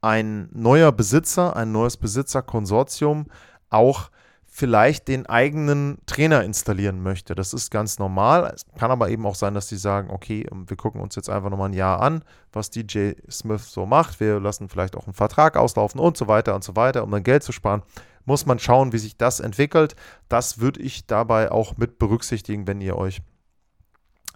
ein 0.00 0.48
neuer 0.52 0.92
Besitzer, 0.92 1.56
ein 1.56 1.72
neues 1.72 1.96
Besitzerkonsortium 1.96 3.26
auch 3.68 4.10
vielleicht 4.56 5.08
den 5.08 5.26
eigenen 5.26 5.98
Trainer 6.06 6.42
installieren 6.42 7.02
möchte. 7.02 7.34
Das 7.34 7.52
ist 7.52 7.70
ganz 7.70 7.98
normal. 7.98 8.50
Es 8.54 8.64
kann 8.78 8.90
aber 8.90 9.10
eben 9.10 9.26
auch 9.26 9.34
sein, 9.34 9.52
dass 9.52 9.66
die 9.66 9.76
sagen, 9.76 10.08
okay, 10.08 10.46
ähm, 10.50 10.64
wir 10.70 10.78
gucken 10.78 11.02
uns 11.02 11.14
jetzt 11.14 11.28
einfach 11.28 11.50
nochmal 11.50 11.68
ein 11.68 11.74
Jahr 11.74 12.00
an, 12.00 12.24
was 12.52 12.70
DJ 12.70 13.12
Smith 13.30 13.70
so 13.70 13.84
macht. 13.84 14.18
Wir 14.18 14.40
lassen 14.40 14.70
vielleicht 14.70 14.96
auch 14.96 15.06
einen 15.06 15.12
Vertrag 15.12 15.58
auslaufen 15.58 16.00
und 16.00 16.16
so 16.16 16.26
weiter 16.26 16.54
und 16.54 16.64
so 16.64 16.74
weiter, 16.74 17.04
um 17.04 17.10
dann 17.10 17.22
Geld 17.22 17.42
zu 17.42 17.52
sparen. 17.52 17.82
Muss 18.24 18.46
man 18.46 18.58
schauen, 18.58 18.94
wie 18.94 18.98
sich 18.98 19.18
das 19.18 19.40
entwickelt. 19.40 19.94
Das 20.30 20.58
würde 20.58 20.80
ich 20.80 21.06
dabei 21.06 21.52
auch 21.52 21.76
mit 21.76 21.98
berücksichtigen, 21.98 22.66
wenn 22.66 22.80
ihr 22.80 22.96
euch 22.96 23.20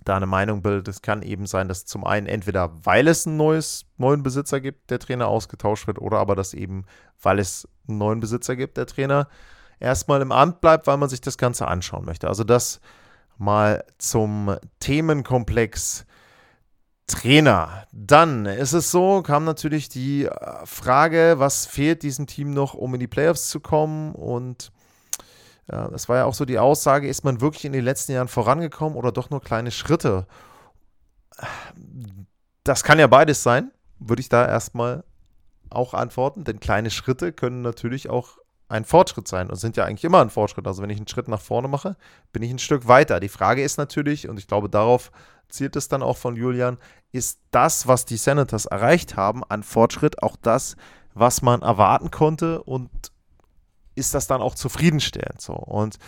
da 0.05 0.17
eine 0.17 0.27
Meinung 0.27 0.63
bildet. 0.63 0.89
Es 0.89 1.03
kann 1.03 1.23
eben 1.23 1.47
sein, 1.47 1.69
dass 1.69 1.85
zum 1.85 2.05
einen 2.05 2.27
entweder, 2.27 2.73
weil 2.85 3.09
es 3.09 3.27
einen 3.27 3.37
neues, 3.37 3.87
neuen 3.97 4.23
Besitzer 4.23 4.61
gibt, 4.61 4.91
der 4.91 4.99
Trainer 4.99 5.29
ausgetauscht 5.29 5.87
wird, 5.87 5.99
oder 5.99 6.19
aber 6.19 6.37
dass 6.37 6.55
eben, 6.55 6.85
weil 7.21 7.39
es 7.39 7.69
einen 7.89 7.99
neuen 7.99 8.21
Besitzer 8.21 8.57
gibt, 8.57 8.77
der 8.77 8.87
Trainer 8.87 9.29
erstmal 9.79 10.23
im 10.23 10.33
Amt 10.33 10.61
bleibt, 10.61 10.87
weil 10.87 10.97
man 10.97 11.09
sich 11.09 11.21
das 11.21 11.39
Ganze 11.39 11.69
anschauen 11.69 12.05
möchte. 12.05 12.29
Also 12.29 12.45
das 12.45 12.81
mal 13.39 13.85
zum 13.99 14.57
Themenkomplex 14.81 16.05
Trainer. 17.07 17.87
Dann 17.91 18.47
ist 18.47 18.73
es 18.73 18.93
so, 18.93 19.23
kam 19.23 19.45
natürlich 19.45 19.89
die 19.89 20.27
äh, 20.27 20.65
Frage, 20.65 21.35
was 21.39 21.67
fehlt 21.67 22.05
diesem 22.05 22.29
Team 22.29 22.53
noch, 22.53 22.75
um 22.75 22.95
in 22.95 23.01
die 23.01 23.09
Playoffs 23.09 23.49
zu 23.49 23.59
kommen 23.59 24.15
und 24.15 24.71
das 25.71 26.09
war 26.09 26.19
ja 26.19 26.25
auch 26.25 26.35
so 26.35 26.45
die 26.45 26.59
Aussage, 26.59 27.09
ist 27.09 27.25
man 27.25 27.41
wirklich 27.41 27.65
in 27.65 27.73
den 27.73 27.85
letzten 27.85 28.13
Jahren 28.13 28.29
vorangekommen 28.29 28.99
oder 28.99 29.13
doch 29.13 29.31
nur 29.31 29.41
kleine 29.41 29.71
Schritte? 29.71 30.27
Das 32.65 32.83
kann 32.83 32.99
ja 32.99 33.07
beides 33.07 33.43
sein, 33.43 33.71
würde 33.99 34.21
ich 34.21 34.29
da 34.29 34.47
erstmal 34.47 35.05
auch 35.71 35.95
antworten, 35.95 36.45
denn 36.45 36.61
kleine 36.61 36.91
Schritte 36.91 37.33
können 37.33 37.63
natürlich 37.63 38.11
auch 38.11 38.39
ein 38.69 38.85
Fortschritt 38.85 39.27
sein 39.27 39.51
und 39.51 39.57
sind 39.57 39.77
ja 39.77 39.85
eigentlich 39.85 40.05
immer 40.05 40.21
ein 40.21 40.31
Fortschritt. 40.31 40.67
Also 40.67 40.83
wenn 40.83 40.91
ich 40.91 40.99
einen 40.99 41.09
Schritt 41.09 41.29
nach 41.29 41.41
vorne 41.41 41.69
mache, 41.69 41.97
bin 42.33 42.43
ich 42.43 42.51
ein 42.51 42.59
Stück 42.59 42.87
weiter. 42.87 43.19
Die 43.19 43.29
Frage 43.29 43.63
ist 43.63 43.79
natürlich, 43.79 44.29
und 44.29 44.39
ich 44.39 44.47
glaube, 44.47 44.69
darauf 44.69 45.11
zielt 45.49 45.75
es 45.75 45.89
dann 45.89 46.03
auch 46.03 46.17
von 46.17 46.37
Julian, 46.37 46.79
ist 47.11 47.41
das, 47.51 47.89
was 47.89 48.05
die 48.05 48.17
Senators 48.17 48.67
erreicht 48.67 49.17
haben 49.17 49.43
an 49.45 49.65
Fortschritt, 49.65 50.23
auch 50.23 50.37
das, 50.41 50.77
was 51.15 51.43
man 51.43 51.63
erwarten 51.63 52.11
konnte 52.13 52.63
und 52.63 52.91
ist 53.95 54.15
das 54.15 54.27
dann 54.27 54.41
auch 54.41 54.55
zufriedenstellend 54.55 55.41
so. 55.41 55.55
Und 55.55 55.99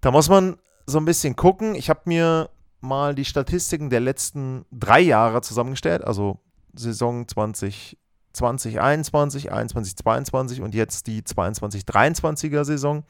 da 0.00 0.10
muss 0.10 0.28
man 0.28 0.58
so 0.86 0.98
ein 0.98 1.04
bisschen 1.04 1.36
gucken. 1.36 1.74
Ich 1.74 1.88
habe 1.90 2.00
mir 2.04 2.50
mal 2.80 3.14
die 3.14 3.24
Statistiken 3.24 3.90
der 3.90 4.00
letzten 4.00 4.64
drei 4.72 5.00
Jahre 5.00 5.40
zusammengestellt, 5.40 6.04
also 6.04 6.40
Saison 6.74 7.26
20, 7.28 7.96
2021, 8.32 9.52
21, 9.52 9.96
22 9.96 10.60
und 10.60 10.74
jetzt 10.74 11.06
die 11.06 11.22
22, 11.22 11.82
23er 11.84 12.64
Saison. 12.64 13.04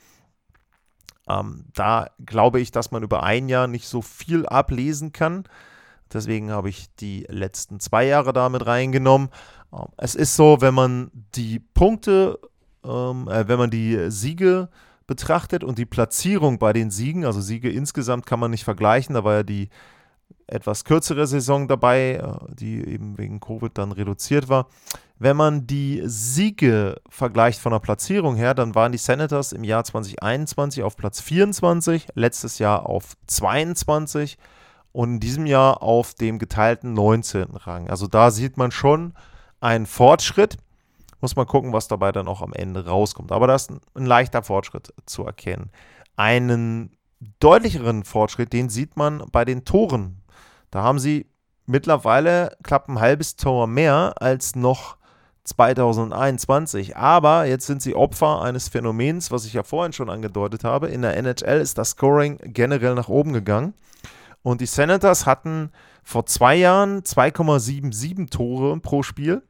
Ähm, 1.29 1.67
da 1.75 2.09
glaube 2.25 2.61
ich, 2.61 2.71
dass 2.71 2.91
man 2.91 3.03
über 3.03 3.23
ein 3.23 3.49
Jahr 3.49 3.67
nicht 3.67 3.89
so 3.89 4.03
viel 4.03 4.47
ablesen 4.47 5.13
kann. 5.13 5.45
Deswegen 6.13 6.51
habe 6.51 6.69
ich 6.69 6.95
die 6.97 7.25
letzten 7.29 7.81
zwei 7.81 8.05
Jahre 8.07 8.33
damit 8.33 8.67
reingenommen. 8.67 9.31
Ähm, 9.73 9.87
es 9.97 10.15
ist 10.15 10.37
so, 10.37 10.61
wenn 10.61 10.75
man 10.75 11.11
die 11.35 11.61
Punkte 11.61 12.39
ähm, 12.85 13.29
äh, 13.29 13.49
wenn 13.49 13.59
man 13.59 13.71
die 13.71 14.11
Siege 14.11 14.69
betrachtet 15.07 15.65
und 15.65 15.79
die 15.79 15.87
Platzierung 15.87 16.59
bei 16.59 16.73
den 16.73 16.91
Siegen, 16.91 17.25
also 17.25 17.41
Siege 17.41 17.71
insgesamt 17.71 18.27
kann 18.27 18.41
man 18.41 18.51
nicht 18.51 18.65
vergleichen, 18.65 19.15
da 19.15 19.25
war 19.25 19.35
ja 19.35 19.43
die 19.43 19.69
etwas 20.47 20.85
kürzere 20.85 21.27
Saison 21.27 21.69
dabei, 21.69 22.15
äh, 22.15 22.55
die 22.55 22.87
eben 22.87 23.19
wegen 23.19 23.41
Covid 23.41 23.77
dann 23.77 23.93
reduziert 23.93 24.49
war. 24.49 24.69
Wenn 25.19 25.37
man 25.37 25.67
die 25.67 26.03
Siege 26.05 27.01
vergleicht 27.09 27.61
von 27.61 27.73
der 27.73 27.79
Platzierung 27.79 28.35
her, 28.37 28.55
dann 28.55 28.75
waren 28.75 28.93
die 28.93 28.99
Senators 28.99 29.53
im 29.53 29.65
Jahr 29.65 29.85
2021 29.85 30.83
auf 30.83 30.97
Platz 30.97 31.21
24, 31.21 32.09
letztes 32.15 32.59
Jahr 32.59 32.87
auf 32.87 33.17
22 33.27 34.37
und 34.91 35.15
in 35.15 35.21
diesem 35.21 35.47
Jahr 35.47 35.83
auf 35.83 36.15
dem 36.15 36.39
geteilten 36.39 36.93
19. 36.93 37.57
Rang. 37.57 37.89
Also 37.89 38.07
da 38.07 38.31
sieht 38.31 38.57
man 38.57 38.71
schon 38.71 39.15
ein 39.61 39.87
Fortschritt. 39.87 40.59
Muss 41.23 41.37
man 41.37 41.47
gucken, 41.47 41.73
was 41.73 41.89
dabei 41.89 42.13
dann 42.13 42.29
auch 42.29 42.43
am 42.43 42.53
Ende 42.53 42.85
rauskommt. 42.85 43.33
Aber 43.33 43.47
da 43.47 43.55
ist 43.55 43.71
ein, 43.71 43.81
ein 43.95 44.05
leichter 44.05 44.43
Fortschritt 44.43 44.93
zu 45.07 45.25
erkennen. 45.25 45.71
Einen 46.17 46.99
deutlicheren 47.41 48.05
Fortschritt, 48.05 48.53
den 48.53 48.69
sieht 48.69 48.97
man 48.97 49.25
bei 49.33 49.47
den 49.47 49.65
Toren. 49.65 50.23
Da 50.71 50.83
haben 50.83 50.99
sie 50.99 51.27
mittlerweile 51.65 52.57
knapp 52.63 52.89
ein 52.89 53.01
halbes 53.01 53.37
Tor 53.37 53.67
mehr 53.67 54.15
als 54.21 54.57
noch 54.57 54.97
2021. 55.45 56.97
Aber 56.97 57.47
jetzt 57.47 57.67
sind 57.67 57.83
sie 57.83 57.95
Opfer 57.95 58.43
eines 58.43 58.69
Phänomens, 58.69 59.31
was 59.31 59.45
ich 59.45 59.53
ja 59.53 59.63
vorhin 59.63 59.93
schon 59.93 60.11
angedeutet 60.11 60.65
habe. 60.65 60.89
In 60.89 61.03
der 61.03 61.17
NHL 61.17 61.61
ist 61.61 61.79
das 61.79 61.91
Scoring 61.91 62.39
generell 62.43 62.95
nach 62.95 63.09
oben 63.09 63.33
gegangen. 63.33 63.75
Und 64.43 64.61
die 64.61 64.67
Senators 64.67 65.27
hatten 65.27 65.71
vor 66.03 66.27
zwei 66.27 66.57
Jahren 66.57 67.03
2,77 67.03 68.31
Tore 68.31 68.79
pro 68.81 69.03
Spiel. 69.03 69.43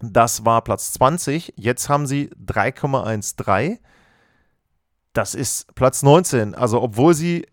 Das 0.00 0.44
war 0.44 0.62
Platz 0.62 0.92
20. 0.92 1.54
Jetzt 1.56 1.88
haben 1.88 2.06
sie 2.06 2.30
3,13. 2.44 3.78
Das 5.12 5.34
ist 5.34 5.74
Platz 5.74 6.02
19. 6.02 6.54
Also, 6.54 6.82
obwohl 6.82 7.14
sie 7.14 7.46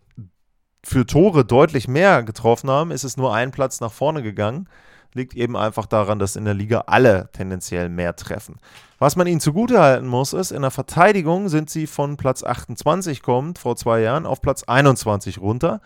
für 0.84 1.06
Tore 1.06 1.44
deutlich 1.44 1.88
mehr 1.88 2.22
getroffen 2.22 2.70
haben, 2.70 2.90
ist 2.90 3.04
es 3.04 3.16
nur 3.16 3.34
ein 3.34 3.50
Platz 3.50 3.80
nach 3.80 3.92
vorne 3.92 4.22
gegangen. 4.22 4.68
Liegt 5.14 5.34
eben 5.34 5.56
einfach 5.56 5.86
daran, 5.86 6.18
dass 6.18 6.36
in 6.36 6.44
der 6.44 6.54
Liga 6.54 6.84
alle 6.86 7.30
tendenziell 7.32 7.88
mehr 7.88 8.16
treffen. 8.16 8.56
Was 8.98 9.16
man 9.16 9.26
ihnen 9.26 9.40
zugutehalten 9.40 10.08
muss, 10.08 10.32
ist, 10.32 10.50
in 10.50 10.62
der 10.62 10.72
Verteidigung 10.72 11.48
sind 11.48 11.70
sie 11.70 11.86
von 11.86 12.16
Platz 12.16 12.42
28 12.42 13.22
kommend 13.22 13.58
vor 13.58 13.76
zwei 13.76 14.00
Jahren 14.00 14.26
auf 14.26 14.42
Platz 14.42 14.64
21 14.64 15.40
runter. 15.40 15.80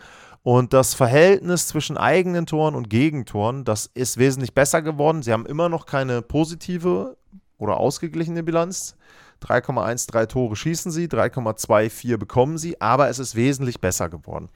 Und 0.49 0.73
das 0.73 0.95
Verhältnis 0.95 1.67
zwischen 1.67 1.99
eigenen 1.99 2.47
Toren 2.47 2.75
und 2.75 2.89
Gegentoren, 2.89 3.65
das 3.65 3.85
ist 3.85 4.17
wesentlich 4.17 4.55
besser 4.55 4.81
geworden. 4.81 5.23
Sie 5.23 5.31
haben 5.31 5.45
immer 5.45 5.69
noch 5.69 5.85
keine 5.85 6.23
positive 6.23 7.19
oder 7.59 7.77
ausgeglichene 7.77 8.43
Bilanz. 8.43 8.97
3,13 9.43 10.27
Tore 10.29 10.57
schießen 10.57 10.91
sie, 10.91 11.05
3,24 11.07 12.17
bekommen 12.17 12.57
sie, 12.57 12.81
aber 12.81 13.11
es 13.11 13.19
ist 13.19 13.35
wesentlich 13.35 13.83
besser 13.83 14.09
geworden. 14.09 14.49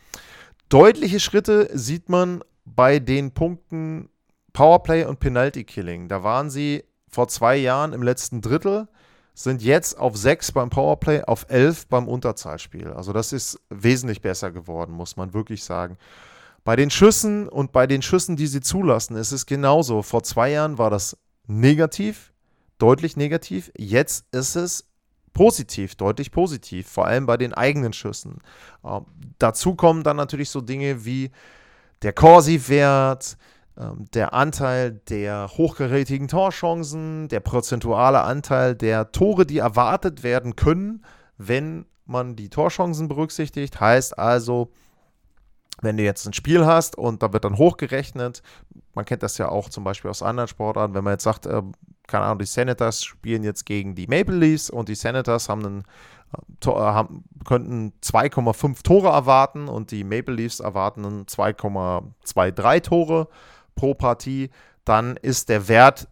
Deutliche 0.70 1.20
Schritte 1.20 1.68
sieht 1.74 2.08
man 2.08 2.42
bei 2.64 2.98
den 2.98 3.32
Punkten 3.32 4.08
Powerplay 4.54 5.04
und 5.04 5.20
Penalty 5.20 5.64
Killing. 5.64 6.08
Da 6.08 6.22
waren 6.22 6.48
sie 6.48 6.84
vor 7.06 7.28
zwei 7.28 7.56
Jahren 7.56 7.92
im 7.92 8.02
letzten 8.02 8.40
Drittel 8.40 8.88
sind 9.34 9.62
jetzt 9.62 9.98
auf 9.98 10.16
6 10.16 10.52
beim 10.52 10.70
Powerplay, 10.70 11.22
auf 11.22 11.46
11 11.48 11.86
beim 11.86 12.08
Unterzahlspiel. 12.08 12.88
Also 12.88 13.12
das 13.12 13.32
ist 13.32 13.58
wesentlich 13.70 14.20
besser 14.20 14.50
geworden, 14.50 14.92
muss 14.92 15.16
man 15.16 15.32
wirklich 15.32 15.64
sagen. 15.64 15.96
Bei 16.64 16.76
den 16.76 16.90
Schüssen 16.90 17.48
und 17.48 17.72
bei 17.72 17.86
den 17.86 18.02
Schüssen, 18.02 18.36
die 18.36 18.46
sie 18.46 18.60
zulassen, 18.60 19.16
ist 19.16 19.32
es 19.32 19.46
genauso. 19.46 20.02
Vor 20.02 20.22
zwei 20.22 20.50
Jahren 20.50 20.78
war 20.78 20.90
das 20.90 21.16
negativ, 21.46 22.32
deutlich 22.78 23.16
negativ. 23.16 23.72
Jetzt 23.76 24.26
ist 24.32 24.54
es 24.54 24.88
positiv, 25.32 25.94
deutlich 25.96 26.30
positiv, 26.30 26.86
vor 26.88 27.06
allem 27.06 27.26
bei 27.26 27.36
den 27.36 27.54
eigenen 27.54 27.92
Schüssen. 27.92 28.38
Ähm, 28.84 29.06
dazu 29.38 29.74
kommen 29.74 30.02
dann 30.02 30.16
natürlich 30.16 30.50
so 30.50 30.60
Dinge 30.60 31.04
wie 31.04 31.30
der 32.02 32.12
Corsi-Wert, 32.12 33.36
der 33.76 34.34
Anteil 34.34 35.00
der 35.08 35.48
hochgerätigen 35.48 36.28
Torchancen, 36.28 37.28
der 37.28 37.40
prozentuale 37.40 38.22
Anteil 38.22 38.74
der 38.74 39.12
Tore, 39.12 39.46
die 39.46 39.58
erwartet 39.58 40.22
werden 40.22 40.56
können, 40.56 41.04
wenn 41.38 41.86
man 42.04 42.36
die 42.36 42.50
Torchancen 42.50 43.08
berücksichtigt. 43.08 43.80
Heißt 43.80 44.18
also, 44.18 44.70
wenn 45.80 45.96
du 45.96 46.02
jetzt 46.02 46.26
ein 46.26 46.34
Spiel 46.34 46.66
hast 46.66 46.96
und 46.96 47.22
da 47.22 47.32
wird 47.32 47.44
dann 47.44 47.56
hochgerechnet, 47.56 48.42
man 48.94 49.04
kennt 49.04 49.22
das 49.22 49.38
ja 49.38 49.48
auch 49.48 49.70
zum 49.70 49.84
Beispiel 49.84 50.10
aus 50.10 50.22
anderen 50.22 50.48
Sportarten, 50.48 50.94
wenn 50.94 51.04
man 51.04 51.14
jetzt 51.14 51.24
sagt, 51.24 51.46
äh, 51.46 51.62
keine 52.06 52.24
Ahnung, 52.24 52.40
die 52.40 52.46
Senators 52.46 53.02
spielen 53.02 53.42
jetzt 53.42 53.64
gegen 53.64 53.94
die 53.94 54.06
Maple 54.06 54.36
Leafs 54.36 54.68
und 54.68 54.88
die 54.90 54.94
Senators 54.94 55.48
haben 55.48 55.64
einen, 55.64 55.84
äh, 56.62 56.68
äh 56.68 56.72
haben, 56.72 57.24
könnten 57.46 57.94
2,5 58.02 58.82
Tore 58.82 59.08
erwarten 59.08 59.68
und 59.68 59.90
die 59.90 60.04
Maple 60.04 60.34
Leafs 60.34 60.60
erwarten 60.60 61.24
2,23 61.26 62.82
Tore 62.82 63.28
pro 63.74 63.94
Partie, 63.94 64.50
dann 64.84 65.16
ist 65.16 65.48
der 65.48 65.68
Wert 65.68 66.08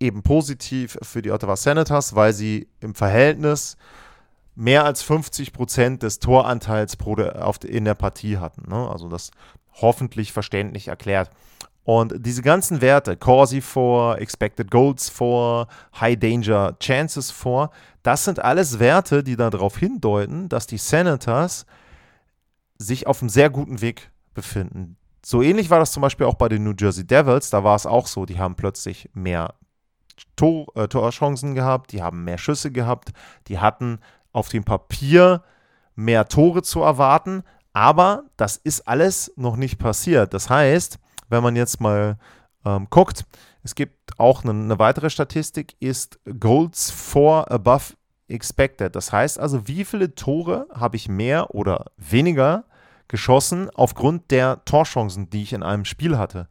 eben 0.00 0.22
positiv 0.22 0.98
für 1.02 1.22
die 1.22 1.30
Ottawa 1.30 1.56
Senators, 1.56 2.14
weil 2.14 2.32
sie 2.32 2.68
im 2.80 2.94
Verhältnis 2.94 3.76
mehr 4.54 4.84
als 4.84 5.02
50 5.02 5.52
Prozent 5.52 6.02
des 6.02 6.18
Toranteils 6.18 6.96
pro 6.96 7.14
de, 7.14 7.30
auf, 7.30 7.62
in 7.64 7.84
der 7.84 7.94
Partie 7.94 8.38
hatten. 8.38 8.68
Ne? 8.68 8.88
Also 8.90 9.08
das 9.08 9.30
hoffentlich 9.72 10.32
verständlich 10.32 10.88
erklärt. 10.88 11.30
Und 11.84 12.14
diese 12.26 12.42
ganzen 12.42 12.80
Werte, 12.80 13.16
Corsi 13.16 13.60
vor, 13.60 14.18
Expected 14.18 14.72
Goals 14.72 15.08
vor, 15.08 15.68
High 16.00 16.18
Danger 16.18 16.76
Chances 16.80 17.30
vor, 17.30 17.70
das 18.02 18.24
sind 18.24 18.40
alles 18.40 18.80
Werte, 18.80 19.22
die 19.22 19.36
darauf 19.36 19.76
hindeuten, 19.76 20.48
dass 20.48 20.66
die 20.66 20.78
Senators 20.78 21.64
sich 22.76 23.06
auf 23.06 23.22
einem 23.22 23.28
sehr 23.28 23.50
guten 23.50 23.80
Weg 23.82 24.10
befinden. 24.34 24.96
So 25.28 25.42
ähnlich 25.42 25.70
war 25.70 25.80
das 25.80 25.90
zum 25.90 26.02
Beispiel 26.02 26.24
auch 26.24 26.36
bei 26.36 26.48
den 26.48 26.62
New 26.62 26.74
Jersey 26.78 27.04
Devils. 27.04 27.50
Da 27.50 27.64
war 27.64 27.74
es 27.74 27.84
auch 27.84 28.06
so, 28.06 28.26
die 28.26 28.38
haben 28.38 28.54
plötzlich 28.54 29.10
mehr 29.12 29.54
Tor, 30.36 30.68
äh, 30.76 30.86
Torchancen 30.86 31.56
gehabt, 31.56 31.90
die 31.90 32.00
haben 32.00 32.22
mehr 32.22 32.38
Schüsse 32.38 32.70
gehabt, 32.70 33.12
die 33.48 33.58
hatten 33.58 33.98
auf 34.30 34.50
dem 34.50 34.62
Papier 34.62 35.42
mehr 35.96 36.28
Tore 36.28 36.62
zu 36.62 36.80
erwarten. 36.80 37.42
Aber 37.72 38.26
das 38.36 38.56
ist 38.56 38.86
alles 38.86 39.32
noch 39.34 39.56
nicht 39.56 39.80
passiert. 39.80 40.32
Das 40.32 40.48
heißt, 40.48 41.00
wenn 41.28 41.42
man 41.42 41.56
jetzt 41.56 41.80
mal 41.80 42.18
ähm, 42.64 42.86
guckt, 42.88 43.24
es 43.64 43.74
gibt 43.74 44.20
auch 44.20 44.44
eine, 44.44 44.52
eine 44.52 44.78
weitere 44.78 45.10
Statistik, 45.10 45.74
ist 45.80 46.20
Goals 46.38 46.92
for 46.92 47.50
above 47.50 47.94
expected. 48.28 48.94
Das 48.94 49.10
heißt 49.10 49.40
also, 49.40 49.66
wie 49.66 49.84
viele 49.84 50.14
Tore 50.14 50.68
habe 50.72 50.94
ich 50.94 51.08
mehr 51.08 51.52
oder 51.52 51.86
weniger 51.96 52.62
geschossen 53.08 53.70
aufgrund 53.74 54.30
der 54.30 54.64
Torchancen, 54.64 55.30
die 55.30 55.42
ich 55.42 55.52
in 55.52 55.62
einem 55.62 55.84
Spiel 55.84 56.18
hatte. 56.18 56.48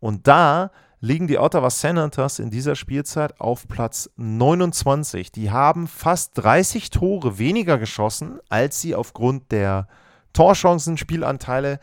Und 0.00 0.26
da 0.26 0.70
liegen 1.00 1.26
die 1.26 1.38
Ottawa 1.38 1.68
Senators 1.68 2.38
in 2.38 2.50
dieser 2.50 2.76
Spielzeit 2.76 3.40
auf 3.40 3.68
Platz 3.68 4.10
29. 4.16 5.32
Die 5.32 5.50
haben 5.50 5.86
fast 5.86 6.32
30 6.36 6.90
Tore 6.90 7.38
weniger 7.38 7.78
geschossen, 7.78 8.38
als 8.48 8.80
sie 8.80 8.94
aufgrund 8.94 9.52
der 9.52 9.86
Torchancen, 10.32 10.96
Spielanteile, 10.96 11.78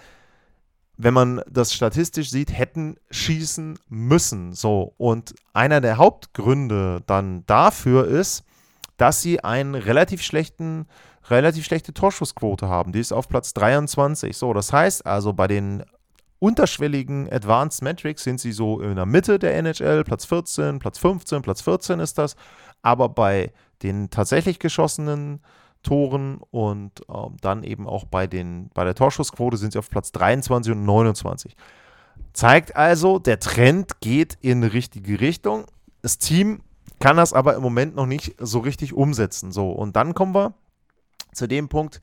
wenn 0.97 1.13
man 1.13 1.41
das 1.49 1.73
statistisch 1.73 2.29
sieht, 2.29 2.51
hätten 2.55 2.97
schießen 3.11 3.79
müssen. 3.89 4.53
So, 4.53 4.93
und 4.97 5.35
einer 5.53 5.81
der 5.81 5.97
Hauptgründe 5.97 7.01
dann 7.05 7.45
dafür 7.45 8.07
ist, 8.07 8.43
dass 8.97 9.21
sie 9.21 9.43
einen 9.43 9.75
relativ 9.75 10.21
schlechten 10.21 10.85
relativ 11.31 11.65
schlechte 11.65 11.93
Torschussquote 11.93 12.67
haben. 12.67 12.91
Die 12.91 12.99
ist 12.99 13.11
auf 13.11 13.27
Platz 13.27 13.53
23. 13.53 14.35
So, 14.35 14.53
das 14.53 14.71
heißt 14.71 15.05
also, 15.05 15.33
bei 15.33 15.47
den 15.47 15.83
unterschwelligen 16.39 17.31
Advanced 17.31 17.83
Metrics 17.83 18.23
sind 18.23 18.39
sie 18.39 18.51
so 18.51 18.81
in 18.81 18.95
der 18.95 19.05
Mitte 19.05 19.39
der 19.39 19.55
NHL, 19.55 20.03
Platz 20.03 20.25
14, 20.25 20.79
Platz 20.79 20.97
15, 20.97 21.41
Platz 21.41 21.61
14 21.61 21.99
ist 21.99 22.17
das. 22.17 22.35
Aber 22.81 23.09
bei 23.09 23.51
den 23.83 24.09
tatsächlich 24.09 24.59
geschossenen 24.59 25.41
Toren 25.83 26.39
und 26.51 27.01
äh, 27.09 27.13
dann 27.41 27.63
eben 27.63 27.87
auch 27.87 28.05
bei, 28.05 28.27
den, 28.27 28.69
bei 28.73 28.83
der 28.83 28.95
Torschussquote 28.95 29.57
sind 29.57 29.73
sie 29.73 29.79
auf 29.79 29.89
Platz 29.89 30.11
23 30.11 30.73
und 30.73 30.85
29. 30.85 31.55
Zeigt 32.33 32.75
also, 32.75 33.19
der 33.19 33.39
Trend 33.39 33.99
geht 33.99 34.37
in 34.41 34.61
die 34.61 34.67
richtige 34.67 35.19
Richtung. 35.19 35.65
Das 36.01 36.17
Team 36.17 36.61
kann 36.99 37.17
das 37.17 37.33
aber 37.33 37.55
im 37.55 37.61
Moment 37.61 37.95
noch 37.95 38.05
nicht 38.05 38.35
so 38.39 38.59
richtig 38.59 38.93
umsetzen. 38.93 39.51
So, 39.51 39.71
und 39.71 39.95
dann 39.95 40.13
kommen 40.13 40.35
wir 40.35 40.53
zu 41.33 41.47
dem 41.47 41.69
Punkt, 41.69 42.01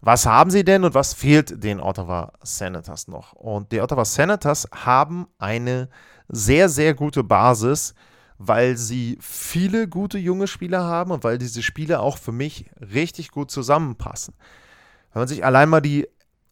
was 0.00 0.24
haben 0.24 0.50
sie 0.50 0.64
denn 0.64 0.84
und 0.84 0.94
was 0.94 1.12
fehlt 1.12 1.62
den 1.62 1.80
Ottawa 1.80 2.32
Senators 2.42 3.08
noch? 3.08 3.34
Und 3.34 3.70
die 3.72 3.80
Ottawa 3.80 4.04
Senators 4.04 4.66
haben 4.72 5.26
eine 5.38 5.88
sehr, 6.28 6.68
sehr 6.68 6.94
gute 6.94 7.22
Basis, 7.22 7.94
weil 8.38 8.78
sie 8.78 9.18
viele 9.20 9.88
gute 9.88 10.16
junge 10.16 10.46
Spieler 10.46 10.84
haben 10.84 11.10
und 11.10 11.22
weil 11.22 11.36
diese 11.36 11.62
Spieler 11.62 12.00
auch 12.00 12.16
für 12.16 12.32
mich 12.32 12.70
richtig 12.80 13.30
gut 13.30 13.50
zusammenpassen. 13.50 14.34
Wenn 15.12 15.20
man 15.20 15.28
sich 15.28 15.44
allein 15.44 15.68
mal 15.68 15.80
die 15.82 16.06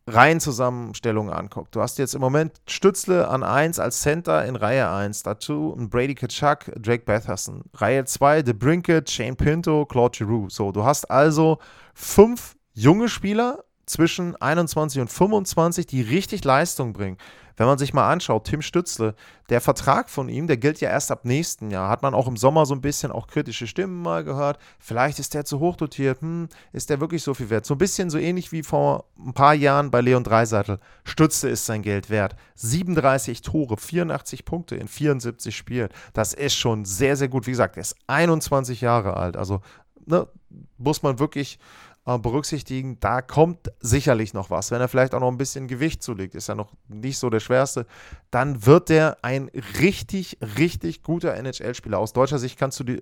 Reihenzusammenstellung 0.09 1.31
anguckt. 1.31 1.75
Du 1.75 1.83
hast 1.83 1.99
jetzt 1.99 2.15
im 2.15 2.21
Moment 2.21 2.61
Stützle 2.67 3.29
an 3.29 3.43
1 3.43 3.79
als 3.79 4.01
Center 4.01 4.45
in 4.47 4.57
Reihe 4.57 4.89
1, 4.89 5.23
dazu 5.23 5.77
ein 5.79 5.91
Brady 5.91 6.15
Kachuk, 6.15 6.73
Drake 6.77 7.05
Batherson. 7.05 7.63
Reihe 7.75 8.05
2, 8.05 8.45
The 8.45 8.55
Brinket, 8.55 9.11
Shane 9.11 9.37
Pinto, 9.37 9.85
Claude 9.85 10.17
Giroux. 10.17 10.49
So, 10.49 10.73
du 10.73 10.85
hast 10.85 11.11
also 11.11 11.59
fünf 11.99 12.57
junge 12.75 13.09
Spieler, 13.09 13.65
zwischen 13.89 14.37
21 14.37 15.01
und 15.01 15.11
25, 15.11 15.87
die 15.87 16.03
richtig 16.03 16.45
Leistung 16.45 16.93
bringen. 16.93 17.17
Wenn 17.57 17.67
man 17.67 17.79
sich 17.79 17.93
mal 17.93 18.09
anschaut, 18.09 18.45
Tim 18.45 18.63
Stützle, 18.63 19.17
der 19.49 19.61
Vertrag 19.61 20.11
von 20.11 20.29
ihm, 20.29 20.47
der 20.47 20.59
gilt 20.59 20.81
ja 20.81 20.91
erst 20.91 21.11
ab 21.11 21.25
nächsten 21.25 21.73
Jahr. 21.73 21.89
Hat 21.89 22.03
man 22.03 22.15
auch 22.15 22.29
im 22.29 22.37
Sommer 22.37 22.67
so 22.67 22.75
ein 22.75 22.81
bisschen 22.81 23.11
auch 23.11 23.27
kritische 23.27 23.67
Stimmen 23.67 24.01
mal 24.01 24.23
gehört. 24.23 24.59
Vielleicht 24.79 25.19
ist 25.19 25.35
der 25.35 25.45
zu 25.45 25.59
hoch 25.59 25.75
dotiert. 25.75 26.21
Hm, 26.21 26.49
ist 26.73 26.89
der 26.89 27.01
wirklich 27.01 27.25
so 27.25 27.35
viel 27.35 27.51
wert? 27.51 27.67
So 27.67 27.75
ein 27.75 27.79
bisschen 27.79 28.11
so 28.11 28.19
ähnlich 28.19 28.53
wie 28.53 28.63
vor 28.63 29.07
ein 29.19 29.33
paar 29.33 29.55
Jahren 29.55 29.91
bei 29.91 30.01
Leon 30.03 30.23
Dreiseitel. 30.23 30.79
Stützle 31.03 31.51
ist 31.51 31.67
sein 31.67 31.83
Geld 31.83 32.11
wert. 32.11 32.37
37 32.55 33.43
Tore, 33.43 33.77
84 33.77 34.45
Punkte 34.45 34.77
in 34.77 34.87
74 34.87 35.57
Spielen. 35.57 35.89
Das 36.13 36.35
ist 36.35 36.55
schon 36.55 36.85
sehr, 36.85 37.17
sehr 37.17 37.29
gut. 37.29 37.49
Wie 37.49 37.53
gesagt, 37.53 37.77
er 37.77 37.81
ist 37.81 37.97
21 38.07 38.83
Jahre 38.83 39.17
alt. 39.17 39.37
Also 39.37 39.63
ne, 40.07 40.29
muss 40.77 41.03
man 41.03 41.19
wirklich 41.19 41.59
berücksichtigen, 42.17 42.99
da 43.01 43.21
kommt 43.21 43.71
sicherlich 43.81 44.33
noch 44.33 44.51
was. 44.51 44.71
Wenn 44.71 44.81
er 44.81 44.89
vielleicht 44.89 45.15
auch 45.15 45.21
noch 45.21 45.31
ein 45.31 45.37
bisschen 45.37 45.69
Gewicht 45.69 46.03
zulegt, 46.03 46.35
ist 46.35 46.49
ja 46.49 46.55
noch 46.55 46.73
nicht 46.89 47.19
so 47.19 47.29
der 47.29 47.41
schwerste, 47.41 47.87
dann 48.31 48.65
wird 48.65 48.89
der 48.89 49.19
ein 49.23 49.51
richtig, 49.81 50.39
richtig 50.57 51.03
guter 51.03 51.35
NHL-Spieler. 51.35 51.99
Aus 51.99 52.15
deutscher 52.15 52.39
Sicht 52.39 52.59
kannst 52.59 52.81
du 52.81 52.85
die, 52.85 53.01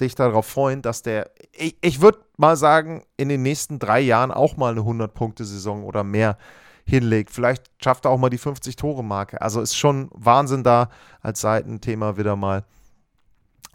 dich 0.00 0.14
darauf 0.14 0.46
freuen, 0.46 0.80
dass 0.80 1.02
der, 1.02 1.30
ich, 1.52 1.76
ich 1.82 2.00
würde 2.00 2.20
mal 2.38 2.56
sagen, 2.56 3.04
in 3.16 3.28
den 3.28 3.42
nächsten 3.42 3.78
drei 3.78 4.00
Jahren 4.00 4.30
auch 4.30 4.56
mal 4.56 4.72
eine 4.72 4.80
100-Punkte-Saison 4.80 5.84
oder 5.84 6.04
mehr 6.04 6.38
hinlegt. 6.86 7.30
Vielleicht 7.30 7.70
schafft 7.82 8.04
er 8.06 8.10
auch 8.10 8.18
mal 8.18 8.30
die 8.30 8.38
50-Tore-Marke. 8.38 9.40
Also 9.42 9.60
ist 9.60 9.76
schon 9.76 10.08
Wahnsinn 10.14 10.62
da 10.62 10.88
als 11.20 11.40
Seitenthema 11.40 12.16
wieder 12.16 12.36
mal 12.36 12.64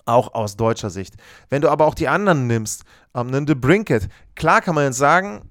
auch 0.05 0.33
aus 0.33 0.57
deutscher 0.57 0.89
Sicht. 0.89 1.15
Wenn 1.49 1.61
du 1.61 1.69
aber 1.69 1.85
auch 1.85 1.95
die 1.95 2.07
anderen 2.07 2.47
nimmst, 2.47 2.83
ähm, 3.15 3.27
einen 3.27 3.47
The 3.47 3.55
Brinket, 3.55 4.09
klar 4.35 4.61
kann 4.61 4.75
man 4.75 4.85
jetzt 4.85 4.97
sagen, 4.97 5.49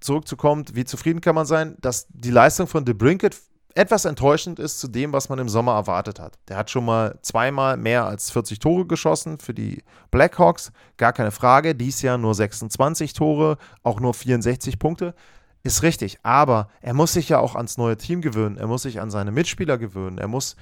zurückzukommen, 0.00 0.64
wie 0.72 0.84
zufrieden 0.84 1.20
kann 1.20 1.34
man 1.34 1.46
sein, 1.46 1.76
dass 1.80 2.06
die 2.08 2.30
Leistung 2.30 2.66
von 2.66 2.86
The 2.86 2.94
Brinket 2.94 3.36
etwas 3.74 4.04
enttäuschend 4.04 4.58
ist 4.58 4.80
zu 4.80 4.88
dem, 4.88 5.12
was 5.12 5.28
man 5.28 5.38
im 5.38 5.48
Sommer 5.48 5.74
erwartet 5.74 6.18
hat. 6.18 6.38
Der 6.48 6.56
hat 6.56 6.70
schon 6.70 6.84
mal 6.84 7.18
zweimal 7.22 7.76
mehr 7.76 8.04
als 8.04 8.30
40 8.30 8.58
Tore 8.58 8.86
geschossen 8.86 9.38
für 9.38 9.54
die 9.54 9.84
Blackhawks, 10.10 10.72
gar 10.96 11.12
keine 11.12 11.30
Frage. 11.30 11.74
Dies 11.74 12.02
Jahr 12.02 12.18
nur 12.18 12.34
26 12.34 13.12
Tore, 13.12 13.58
auch 13.82 14.00
nur 14.00 14.14
64 14.14 14.78
Punkte. 14.78 15.14
Ist 15.62 15.82
richtig, 15.82 16.18
aber 16.22 16.68
er 16.80 16.94
muss 16.94 17.12
sich 17.12 17.28
ja 17.28 17.38
auch 17.38 17.54
ans 17.54 17.76
neue 17.76 17.98
Team 17.98 18.22
gewöhnen, 18.22 18.56
er 18.56 18.66
muss 18.66 18.82
sich 18.82 18.98
an 18.98 19.10
seine 19.10 19.30
Mitspieler 19.30 19.76
gewöhnen, 19.76 20.16
er 20.16 20.26
muss 20.26 20.56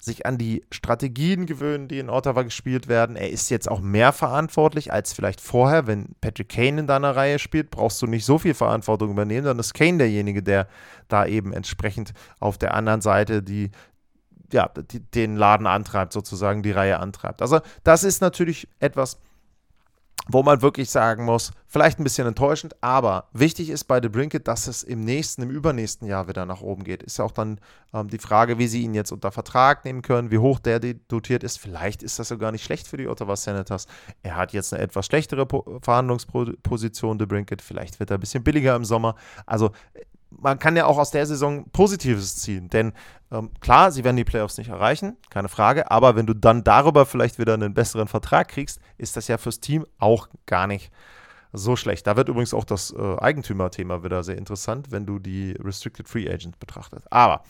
sich 0.00 0.26
an 0.26 0.38
die 0.38 0.64
Strategien 0.70 1.46
gewöhnen, 1.46 1.88
die 1.88 1.98
in 1.98 2.10
Ottawa 2.10 2.42
gespielt 2.42 2.88
werden. 2.88 3.16
Er 3.16 3.30
ist 3.30 3.50
jetzt 3.50 3.68
auch 3.68 3.80
mehr 3.80 4.12
verantwortlich 4.12 4.92
als 4.92 5.12
vielleicht 5.12 5.40
vorher. 5.40 5.86
Wenn 5.86 6.14
Patrick 6.20 6.48
Kane 6.48 6.80
in 6.80 6.86
deiner 6.86 7.16
Reihe 7.16 7.38
spielt, 7.38 7.70
brauchst 7.70 8.00
du 8.00 8.06
nicht 8.06 8.24
so 8.24 8.38
viel 8.38 8.54
Verantwortung 8.54 9.10
übernehmen, 9.10 9.46
dann 9.46 9.58
ist 9.58 9.74
Kane 9.74 9.98
derjenige, 9.98 10.42
der 10.42 10.68
da 11.08 11.26
eben 11.26 11.52
entsprechend 11.52 12.12
auf 12.38 12.58
der 12.58 12.74
anderen 12.74 13.00
Seite 13.00 13.42
die, 13.42 13.70
ja, 14.52 14.68
die, 14.68 15.00
den 15.00 15.36
Laden 15.36 15.66
antreibt, 15.66 16.12
sozusagen 16.12 16.62
die 16.62 16.70
Reihe 16.70 16.98
antreibt. 16.98 17.42
Also 17.42 17.60
das 17.82 18.04
ist 18.04 18.20
natürlich 18.20 18.68
etwas, 18.78 19.18
wo 20.26 20.42
man 20.42 20.60
wirklich 20.62 20.90
sagen 20.90 21.24
muss, 21.24 21.52
vielleicht 21.66 21.98
ein 21.98 22.04
bisschen 22.04 22.26
enttäuschend, 22.26 22.74
aber 22.82 23.28
wichtig 23.32 23.70
ist 23.70 23.84
bei 23.84 24.00
The 24.02 24.08
Brinket, 24.08 24.48
dass 24.48 24.66
es 24.66 24.82
im 24.82 25.00
nächsten, 25.00 25.42
im 25.42 25.50
übernächsten 25.50 26.06
Jahr 26.06 26.28
wieder 26.28 26.44
nach 26.44 26.60
oben 26.60 26.84
geht. 26.84 27.02
Ist 27.02 27.18
ja 27.18 27.24
auch 27.24 27.32
dann 27.32 27.60
ähm, 27.94 28.08
die 28.08 28.18
Frage, 28.18 28.58
wie 28.58 28.66
sie 28.66 28.82
ihn 28.82 28.94
jetzt 28.94 29.12
unter 29.12 29.30
Vertrag 29.30 29.84
nehmen 29.84 30.02
können, 30.02 30.30
wie 30.30 30.38
hoch 30.38 30.58
der 30.58 30.80
dotiert 30.80 31.44
ist. 31.44 31.58
Vielleicht 31.58 32.02
ist 32.02 32.18
das 32.18 32.30
ja 32.30 32.36
gar 32.36 32.52
nicht 32.52 32.64
schlecht 32.64 32.86
für 32.86 32.96
die 32.96 33.08
Ottawa 33.08 33.36
Senators. 33.36 33.86
Er 34.22 34.36
hat 34.36 34.52
jetzt 34.52 34.74
eine 34.74 34.82
etwas 34.82 35.06
schlechtere 35.06 35.46
po 35.46 35.78
Verhandlungsposition, 35.82 37.18
The 37.18 37.26
Brinket. 37.26 37.62
Vielleicht 37.62 38.00
wird 38.00 38.10
er 38.10 38.18
ein 38.18 38.20
bisschen 38.20 38.42
billiger 38.44 38.76
im 38.76 38.84
Sommer. 38.84 39.14
Also 39.46 39.70
man 40.30 40.58
kann 40.58 40.76
ja 40.76 40.86
auch 40.86 40.98
aus 40.98 41.10
der 41.10 41.26
Saison 41.26 41.68
Positives 41.70 42.36
ziehen, 42.36 42.68
denn 42.68 42.92
ähm, 43.30 43.50
klar, 43.60 43.90
sie 43.92 44.04
werden 44.04 44.16
die 44.16 44.24
Playoffs 44.24 44.58
nicht 44.58 44.68
erreichen, 44.68 45.16
keine 45.30 45.48
Frage, 45.48 45.90
aber 45.90 46.16
wenn 46.16 46.26
du 46.26 46.34
dann 46.34 46.64
darüber 46.64 47.06
vielleicht 47.06 47.38
wieder 47.38 47.54
einen 47.54 47.74
besseren 47.74 48.08
Vertrag 48.08 48.48
kriegst, 48.48 48.80
ist 48.96 49.16
das 49.16 49.28
ja 49.28 49.38
fürs 49.38 49.60
Team 49.60 49.86
auch 49.98 50.28
gar 50.46 50.66
nicht 50.66 50.90
so 51.52 51.76
schlecht. 51.76 52.06
Da 52.06 52.16
wird 52.16 52.28
übrigens 52.28 52.54
auch 52.54 52.64
das 52.64 52.92
äh, 52.92 53.16
Eigentümerthema 53.18 54.04
wieder 54.04 54.22
sehr 54.22 54.36
interessant, 54.36 54.90
wenn 54.90 55.06
du 55.06 55.18
die 55.18 55.52
Restricted 55.52 56.08
Free 56.08 56.28
Agent 56.28 56.58
betrachtest. 56.58 57.10
Aber 57.12 57.42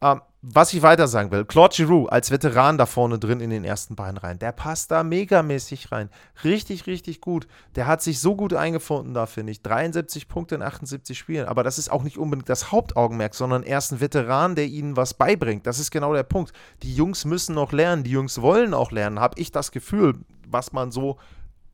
ähm, 0.00 0.20
was 0.40 0.72
ich 0.72 0.82
weiter 0.82 1.08
sagen 1.08 1.32
will, 1.32 1.44
Claude 1.44 1.74
Giroux 1.74 2.06
als 2.06 2.30
Veteran 2.30 2.78
da 2.78 2.86
vorne 2.86 3.18
drin 3.18 3.40
in 3.40 3.50
den 3.50 3.64
ersten 3.64 3.96
beiden 3.96 4.18
Reihen, 4.18 4.38
der 4.38 4.52
passt 4.52 4.92
da 4.92 5.02
megamäßig 5.02 5.90
rein. 5.90 6.10
Richtig, 6.44 6.86
richtig 6.86 7.20
gut. 7.20 7.48
Der 7.74 7.88
hat 7.88 8.02
sich 8.02 8.20
so 8.20 8.36
gut 8.36 8.54
eingefunden 8.54 9.14
da, 9.14 9.26
finde 9.26 9.50
ich. 9.50 9.62
73 9.62 10.28
Punkte 10.28 10.54
in 10.54 10.62
78 10.62 11.18
Spielen. 11.18 11.48
Aber 11.48 11.64
das 11.64 11.76
ist 11.78 11.90
auch 11.90 12.04
nicht 12.04 12.18
unbedingt 12.18 12.48
das 12.48 12.70
Hauptaugenmerk, 12.70 13.34
sondern 13.34 13.64
er 13.64 13.78
ist 13.78 13.90
ein 13.90 14.00
Veteran, 14.00 14.54
der 14.54 14.66
ihnen 14.66 14.96
was 14.96 15.12
beibringt. 15.12 15.66
Das 15.66 15.80
ist 15.80 15.90
genau 15.90 16.14
der 16.14 16.22
Punkt. 16.22 16.52
Die 16.84 16.94
Jungs 16.94 17.24
müssen 17.24 17.56
noch 17.56 17.72
lernen, 17.72 18.04
die 18.04 18.12
Jungs 18.12 18.40
wollen 18.40 18.74
auch 18.74 18.92
lernen, 18.92 19.18
habe 19.18 19.40
ich 19.40 19.50
das 19.50 19.72
Gefühl, 19.72 20.14
was 20.46 20.72
man 20.72 20.92
so 20.92 21.18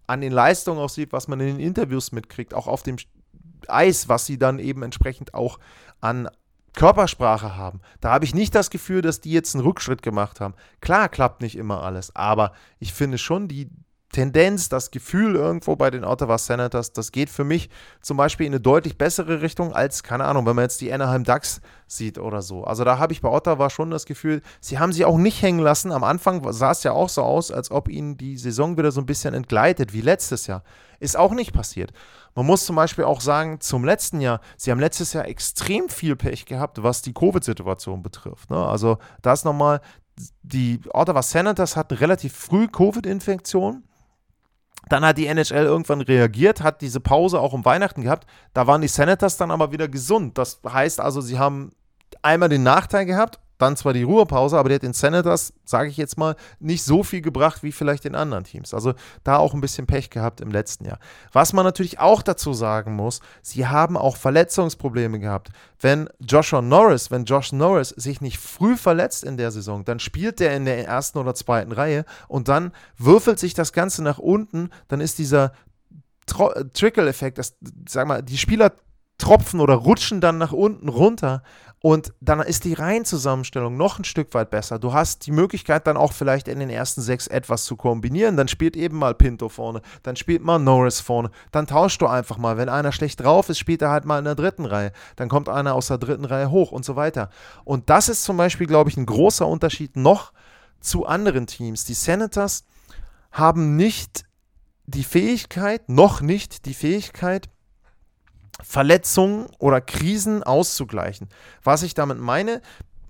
an 0.07 0.23
den 0.23 0.33
Leistungen 0.33 0.81
auch 0.81 0.89
sieht, 0.89 1.13
was 1.13 1.29
man 1.29 1.39
in 1.41 1.59
den 1.59 1.61
Interviews 1.61 2.13
mitkriegt, 2.13 2.55
auch 2.55 2.67
auf 2.67 2.83
dem 2.83 2.97
Eis, 3.69 4.09
was 4.09 4.25
sie 4.25 4.39
dann 4.39 4.59
eben 4.59 4.83
entsprechend 4.83 5.35
auch 5.35 5.59
an 6.01 6.29
Körpersprache 6.75 7.57
haben. 7.57 7.81
Da 8.01 8.13
habe 8.13 8.25
ich 8.25 8.35
nicht 8.35 8.55
das 8.55 8.71
Gefühl, 8.71 9.01
dass 9.01 9.21
die 9.21 9.31
jetzt 9.33 9.55
einen 9.55 9.65
Rückschritt 9.65 10.03
gemacht 10.03 10.41
haben. 10.41 10.55
Klar 10.81 11.09
klappt 11.09 11.41
nicht 11.41 11.57
immer 11.57 11.83
alles, 11.83 12.15
aber 12.15 12.53
ich 12.79 12.93
finde 12.93 13.19
schon, 13.19 13.49
die, 13.49 13.71
Tendenz, 14.15 14.69
das 14.69 14.93
Gefühl 14.93 15.35
irgendwo 15.35 15.75
bei 15.75 15.91
den 15.91 16.05
Ottawa 16.05 16.39
Senators, 16.39 16.93
das 16.93 17.11
geht 17.11 17.29
für 17.29 17.43
mich 17.43 17.69
zum 18.01 18.17
Beispiel 18.17 18.47
in 18.47 18.53
eine 18.53 18.61
deutlich 18.61 18.97
bessere 18.97 19.43
Richtung 19.43 19.73
als, 19.73 20.05
keine 20.05 20.25
Ahnung, 20.25 20.47
wenn 20.47 20.55
man 20.55 20.67
jetzt 20.67 20.81
die 20.81 20.93
Anaheim 20.93 21.25
Ducks 21.25 21.61
sieht 21.89 22.19
oder 22.19 22.41
so. 22.41 22.63
Also 22.63 22.85
da 22.85 22.99
habe 22.99 23.13
ich 23.13 23.21
bei 23.21 23.29
Ottawa 23.29 23.71
schon 23.71 23.91
das 23.91 24.07
Gefühl, 24.07 24.41
sie 24.61 24.79
haben 24.79 24.93
sich 24.93 25.05
auch 25.05 25.19
nicht 25.19 25.43
hängen 25.43 25.59
lassen. 25.59 25.91
Am 25.91 26.05
Anfang 26.05 26.53
sah 26.53 26.71
es 26.71 26.85
ja 26.85 26.93
auch 26.93 27.09
so 27.09 27.23
aus, 27.23 27.51
als 27.51 27.73
ob 27.73 27.89
ihnen 27.89 28.17
die 28.17 28.37
Saison 28.37 28.79
wieder 28.79 28.93
so 28.93 29.01
ein 29.01 29.07
bisschen 29.07 29.35
entgleitet, 29.35 29.93
wie 29.93 30.01
letztes 30.01 30.47
Jahr. 30.47 30.63
Ist 31.01 31.17
auch 31.17 31.33
nicht 31.33 31.53
passiert. 31.53 31.93
Man 32.37 32.47
muss 32.47 32.67
zum 32.67 32.77
Beispiel 32.77 33.05
auch 33.05 33.21
sagen, 33.21 33.61
zum 33.61 33.85
letzten 33.85 34.21
Jahr, 34.21 34.41
sie 34.57 34.71
haben 34.71 34.81
letztes 34.81 35.13
Jahr 35.13 35.27
extrem 35.27 35.89
viel 35.89 36.15
Pech 36.15 36.47
gehabt, 36.47 36.85
was 36.85 37.03
die 37.03 37.15
Covid-Situation 37.15 38.01
betrifft. 38.05 38.49
Ne? 38.49 38.65
Also 38.65 38.99
da 39.23 39.33
ist 39.33 39.45
nochmal, 39.45 39.81
die 40.45 40.81
Ottawa 40.93 41.23
Senators 41.23 41.75
hatten 41.75 41.95
relativ 41.95 42.33
früh 42.33 42.69
Covid-Infektionen 42.69 43.83
dann 44.89 45.05
hat 45.05 45.19
die 45.19 45.27
NHL 45.27 45.65
irgendwann 45.65 46.01
reagiert, 46.01 46.63
hat 46.63 46.81
diese 46.81 47.01
Pause 47.01 47.41
auch 47.41 47.53
um 47.53 47.65
Weihnachten 47.65 48.03
gehabt. 48.03 48.27
Da 48.53 48.67
waren 48.67 48.81
die 48.81 48.89
Senators 48.89 49.37
dann 49.37 49.51
aber 49.51 49.73
wieder 49.73 49.89
gesund. 49.89 50.39
Das 50.39 50.61
heißt 50.67 51.01
also, 51.01 51.21
sie 51.21 51.39
haben 51.39 51.73
einmal 52.23 52.49
den 52.49 52.63
Nachteil 52.63 53.07
gehabt 53.07 53.41
dann 53.59 53.77
zwar 53.77 53.93
die 53.93 54.03
Ruhepause, 54.03 54.59
aber 54.59 54.69
der 54.69 54.77
hat 54.77 54.83
den 54.83 54.93
Senators, 54.93 55.53
sage 55.65 55.89
ich 55.89 55.97
jetzt 55.97 56.19
mal, 56.19 56.37
nicht 56.59 56.85
so 56.85 57.03
viel 57.03 57.21
gebracht 57.21 57.63
wie 57.63 57.73
vielleicht 57.73 58.05
den 58.05 58.15
anderen 58.15 58.45
Teams. 58.45 58.75
Also 58.75 58.95
da 59.23 59.37
auch 59.37 59.55
ein 59.55 59.61
bisschen 59.61 59.87
Pech 59.87 60.11
gehabt 60.11 60.41
im 60.41 60.51
letzten 60.51 60.85
Jahr. 60.87 60.99
Was 61.33 61.53
man 61.53 61.65
natürlich 61.65 62.01
auch 62.01 62.23
dazu 62.23 62.53
sagen 62.53 62.95
muss, 62.95 63.21
sie 63.43 63.67
haben 63.67 63.97
auch 63.97 64.17
Verletzungsprobleme 64.17 65.21
gehabt. 65.21 65.51
Wenn 65.81 66.09
Joshua 66.21 66.63
Norris, 66.63 67.11
wenn 67.11 67.25
Josh 67.25 67.53
Norris 67.53 67.91
sich 67.91 68.21
nicht 68.21 68.39
früh 68.39 68.77
verletzt 68.77 69.25
in 69.25 69.37
der 69.37 69.51
Saison, 69.51 69.85
dann 69.85 70.01
spielt 70.01 70.41
der 70.41 70.57
in 70.57 70.65
der 70.65 70.87
ersten 70.87 71.19
oder 71.19 71.35
zweiten 71.35 71.73
Reihe 71.73 72.05
und 72.29 72.49
dann 72.49 72.73
würfelt 72.97 73.39
sich 73.39 73.55
das 73.55 73.73
Ganze 73.73 74.03
nach 74.03 74.19
unten, 74.19 74.71
dann 74.89 75.01
ist 75.01 75.19
dieser 75.19 75.53
Trickle-Effekt, 76.27 77.39
sag 77.87 78.09
mal, 78.09 78.23
die 78.23 78.39
Spieler 78.39 78.73
tropfen 79.19 79.61
oder 79.61 79.75
rutschen 79.75 80.21
dann 80.21 80.39
nach 80.39 80.53
unten 80.53 80.89
runter 80.89 81.43
und 81.85 82.15
dann 82.23 82.41
ist 82.41 82.65
die 82.65 82.73
Reihenzusammenstellung 82.73 83.77
noch 83.77 83.99
ein 83.99 84.05
Stück 84.05 84.33
weit 84.33 84.49
besser. 84.49 84.79
Du 84.79 84.95
hast 84.95 85.27
die 85.27 85.33
Möglichkeit 85.33 85.87
dann 85.87 85.99
auch 85.99 86.15
vielleicht 86.15 86.49
in 86.49 86.59
den 86.59 86.71
ersten 86.71 87.03
sechs 87.03 87.27
etwas 87.27 87.67
zu 87.67 87.77
kombinieren. 87.77 88.39
Dann 88.39 88.49
spielt 88.49 88.75
eben 88.75 88.97
mal 88.97 89.15
Pinto 89.15 89.51
vorne, 89.51 89.83
dann 90.03 90.17
spielt 90.17 90.43
mal 90.43 90.59
Norris 90.59 91.01
vorne. 91.01 91.31
Dann 91.53 91.67
tauschst 91.67 92.01
du 92.01 92.07
einfach 92.07 92.39
mal. 92.39 92.57
Wenn 92.57 92.71
einer 92.71 92.91
schlecht 92.91 93.23
drauf 93.23 93.51
ist, 93.51 93.59
spielt 93.59 93.83
er 93.83 93.91
halt 93.91 94.07
mal 94.07 94.19
in 94.19 94.25
der 94.25 94.35
dritten 94.35 94.65
Reihe. 94.65 94.93
Dann 95.17 95.29
kommt 95.29 95.51
einer 95.51 95.75
aus 95.75 95.89
der 95.89 95.99
dritten 95.99 96.25
Reihe 96.25 96.51
hoch 96.51 96.73
und 96.73 96.87
so 96.87 96.97
weiter. 96.97 97.29
Und 97.65 97.91
das 97.91 98.09
ist 98.09 98.25
zum 98.25 98.39
Beispiel, 98.39 98.67
glaube 98.67 98.89
ich, 98.89 98.97
ein 98.97 99.05
großer 99.05 99.47
Unterschied 99.47 99.95
noch 99.95 100.33
zu 100.81 101.05
anderen 101.05 101.47
Teams. 101.47 101.85
Die 101.85 101.93
Senators 101.93 102.65
haben 103.31 103.77
nicht 103.77 104.25
die 104.87 105.05
Fähigkeit, 105.05 105.87
noch 105.91 106.23
nicht 106.23 106.65
die 106.65 106.73
Fähigkeit, 106.73 107.51
Verletzungen 108.63 109.47
oder 109.59 109.81
Krisen 109.81 110.43
auszugleichen. 110.43 111.29
Was 111.63 111.83
ich 111.83 111.95
damit 111.95 112.19
meine, 112.19 112.63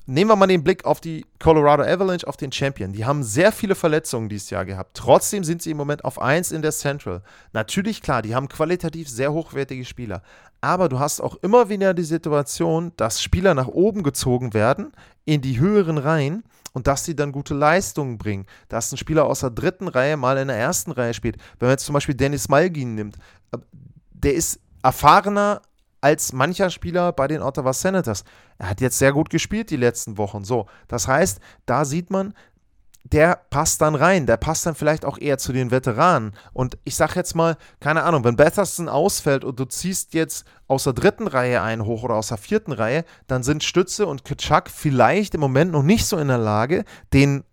nehmen 0.06 0.30
wir 0.30 0.36
mal 0.36 0.46
den 0.46 0.64
Blick 0.64 0.84
auf 0.84 1.00
die 1.00 1.26
Colorado 1.38 1.82
Avalanche, 1.82 2.26
auf 2.26 2.36
den 2.36 2.52
Champion. 2.52 2.92
Die 2.92 3.04
haben 3.04 3.22
sehr 3.22 3.52
viele 3.52 3.74
Verletzungen 3.74 4.28
dieses 4.28 4.50
Jahr 4.50 4.64
gehabt. 4.64 4.96
Trotzdem 4.96 5.44
sind 5.44 5.62
sie 5.62 5.70
im 5.70 5.76
Moment 5.76 6.04
auf 6.04 6.20
1 6.20 6.52
in 6.52 6.62
der 6.62 6.72
Central. 6.72 7.22
Natürlich, 7.52 8.02
klar, 8.02 8.22
die 8.22 8.34
haben 8.34 8.48
qualitativ 8.48 9.08
sehr 9.08 9.32
hochwertige 9.32 9.84
Spieler. 9.84 10.22
Aber 10.60 10.88
du 10.88 10.98
hast 10.98 11.20
auch 11.20 11.36
immer 11.36 11.68
wieder 11.68 11.94
die 11.94 12.04
Situation, 12.04 12.92
dass 12.96 13.22
Spieler 13.22 13.54
nach 13.54 13.68
oben 13.68 14.02
gezogen 14.02 14.54
werden, 14.54 14.92
in 15.24 15.40
die 15.40 15.58
höheren 15.58 15.98
Reihen 15.98 16.44
und 16.72 16.86
dass 16.86 17.04
sie 17.04 17.14
dann 17.14 17.32
gute 17.32 17.54
Leistungen 17.54 18.18
bringen. 18.18 18.46
Dass 18.68 18.92
ein 18.92 18.96
Spieler 18.96 19.26
aus 19.26 19.40
der 19.40 19.50
dritten 19.50 19.88
Reihe 19.88 20.16
mal 20.16 20.38
in 20.38 20.48
der 20.48 20.56
ersten 20.56 20.90
Reihe 20.90 21.14
spielt. 21.14 21.36
Wenn 21.58 21.68
man 21.68 21.74
jetzt 21.74 21.84
zum 21.84 21.92
Beispiel 21.92 22.14
Dennis 22.14 22.48
Malgin 22.48 22.94
nimmt, 22.94 23.16
äh, 23.52 23.58
der 24.12 24.34
ist 24.34 24.60
erfahrener 24.84 25.62
als 26.00 26.34
mancher 26.34 26.68
Spieler 26.68 27.12
bei 27.12 27.26
den 27.26 27.42
Ottawa 27.42 27.72
Senators. 27.72 28.24
Er 28.58 28.68
hat 28.68 28.82
jetzt 28.82 28.98
sehr 28.98 29.12
gut 29.12 29.30
gespielt 29.30 29.70
die 29.70 29.76
letzten 29.76 30.18
Wochen. 30.18 30.44
So, 30.44 30.66
das 30.86 31.08
heißt, 31.08 31.40
da 31.64 31.86
sieht 31.86 32.10
man, 32.10 32.34
der 33.04 33.40
passt 33.48 33.80
dann 33.80 33.94
rein. 33.94 34.26
Der 34.26 34.36
passt 34.36 34.66
dann 34.66 34.74
vielleicht 34.74 35.06
auch 35.06 35.18
eher 35.18 35.38
zu 35.38 35.54
den 35.54 35.70
Veteranen. 35.70 36.32
Und 36.52 36.76
ich 36.84 36.96
sag 36.96 37.16
jetzt 37.16 37.34
mal, 37.34 37.56
keine 37.80 38.02
Ahnung, 38.02 38.24
wenn 38.24 38.36
Batherson 38.36 38.88
ausfällt 38.90 39.44
und 39.44 39.58
du 39.58 39.64
ziehst 39.64 40.12
jetzt 40.12 40.46
aus 40.68 40.84
der 40.84 40.92
dritten 40.92 41.26
Reihe 41.26 41.62
einen 41.62 41.86
hoch 41.86 42.02
oder 42.02 42.16
aus 42.16 42.28
der 42.28 42.38
vierten 42.38 42.72
Reihe, 42.72 43.04
dann 43.26 43.42
sind 43.42 43.64
Stütze 43.64 44.06
und 44.06 44.24
Kitschak 44.24 44.70
vielleicht 44.70 45.34
im 45.34 45.40
Moment 45.40 45.72
noch 45.72 45.82
nicht 45.82 46.04
so 46.04 46.18
in 46.18 46.28
der 46.28 46.38
Lage, 46.38 46.84
den 47.14 47.44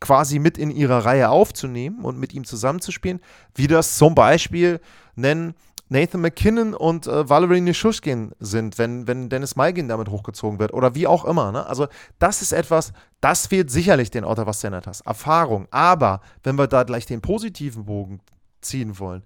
quasi 0.00 0.38
mit 0.38 0.56
in 0.56 0.70
ihrer 0.70 1.04
Reihe 1.04 1.28
aufzunehmen 1.28 2.04
und 2.04 2.18
mit 2.18 2.32
ihm 2.32 2.44
zusammenzuspielen, 2.44 3.20
wie 3.54 3.66
das 3.66 3.98
zum 3.98 4.14
Beispiel 4.14 4.80
nennen 5.14 5.54
Nathan 5.90 6.20
McKinnon 6.20 6.72
und 6.72 7.08
äh, 7.08 7.28
Valerie 7.28 7.60
Nishushkin 7.60 8.32
sind, 8.38 8.78
wenn, 8.78 9.08
wenn 9.08 9.28
Dennis 9.28 9.56
Malgin 9.56 9.88
damit 9.88 10.08
hochgezogen 10.08 10.60
wird 10.60 10.72
oder 10.72 10.94
wie 10.94 11.08
auch 11.08 11.24
immer. 11.24 11.50
Ne? 11.50 11.66
Also 11.66 11.88
das 12.20 12.42
ist 12.42 12.52
etwas, 12.52 12.92
das 13.20 13.48
fehlt 13.48 13.72
sicherlich 13.72 14.10
den 14.10 14.24
Ottawa 14.24 14.52
Senators. 14.52 15.00
Erfahrung. 15.00 15.66
Aber 15.72 16.20
wenn 16.44 16.56
wir 16.56 16.68
da 16.68 16.84
gleich 16.84 17.06
den 17.06 17.20
positiven 17.20 17.84
Bogen 17.84 18.20
ziehen 18.60 19.00
wollen. 19.00 19.24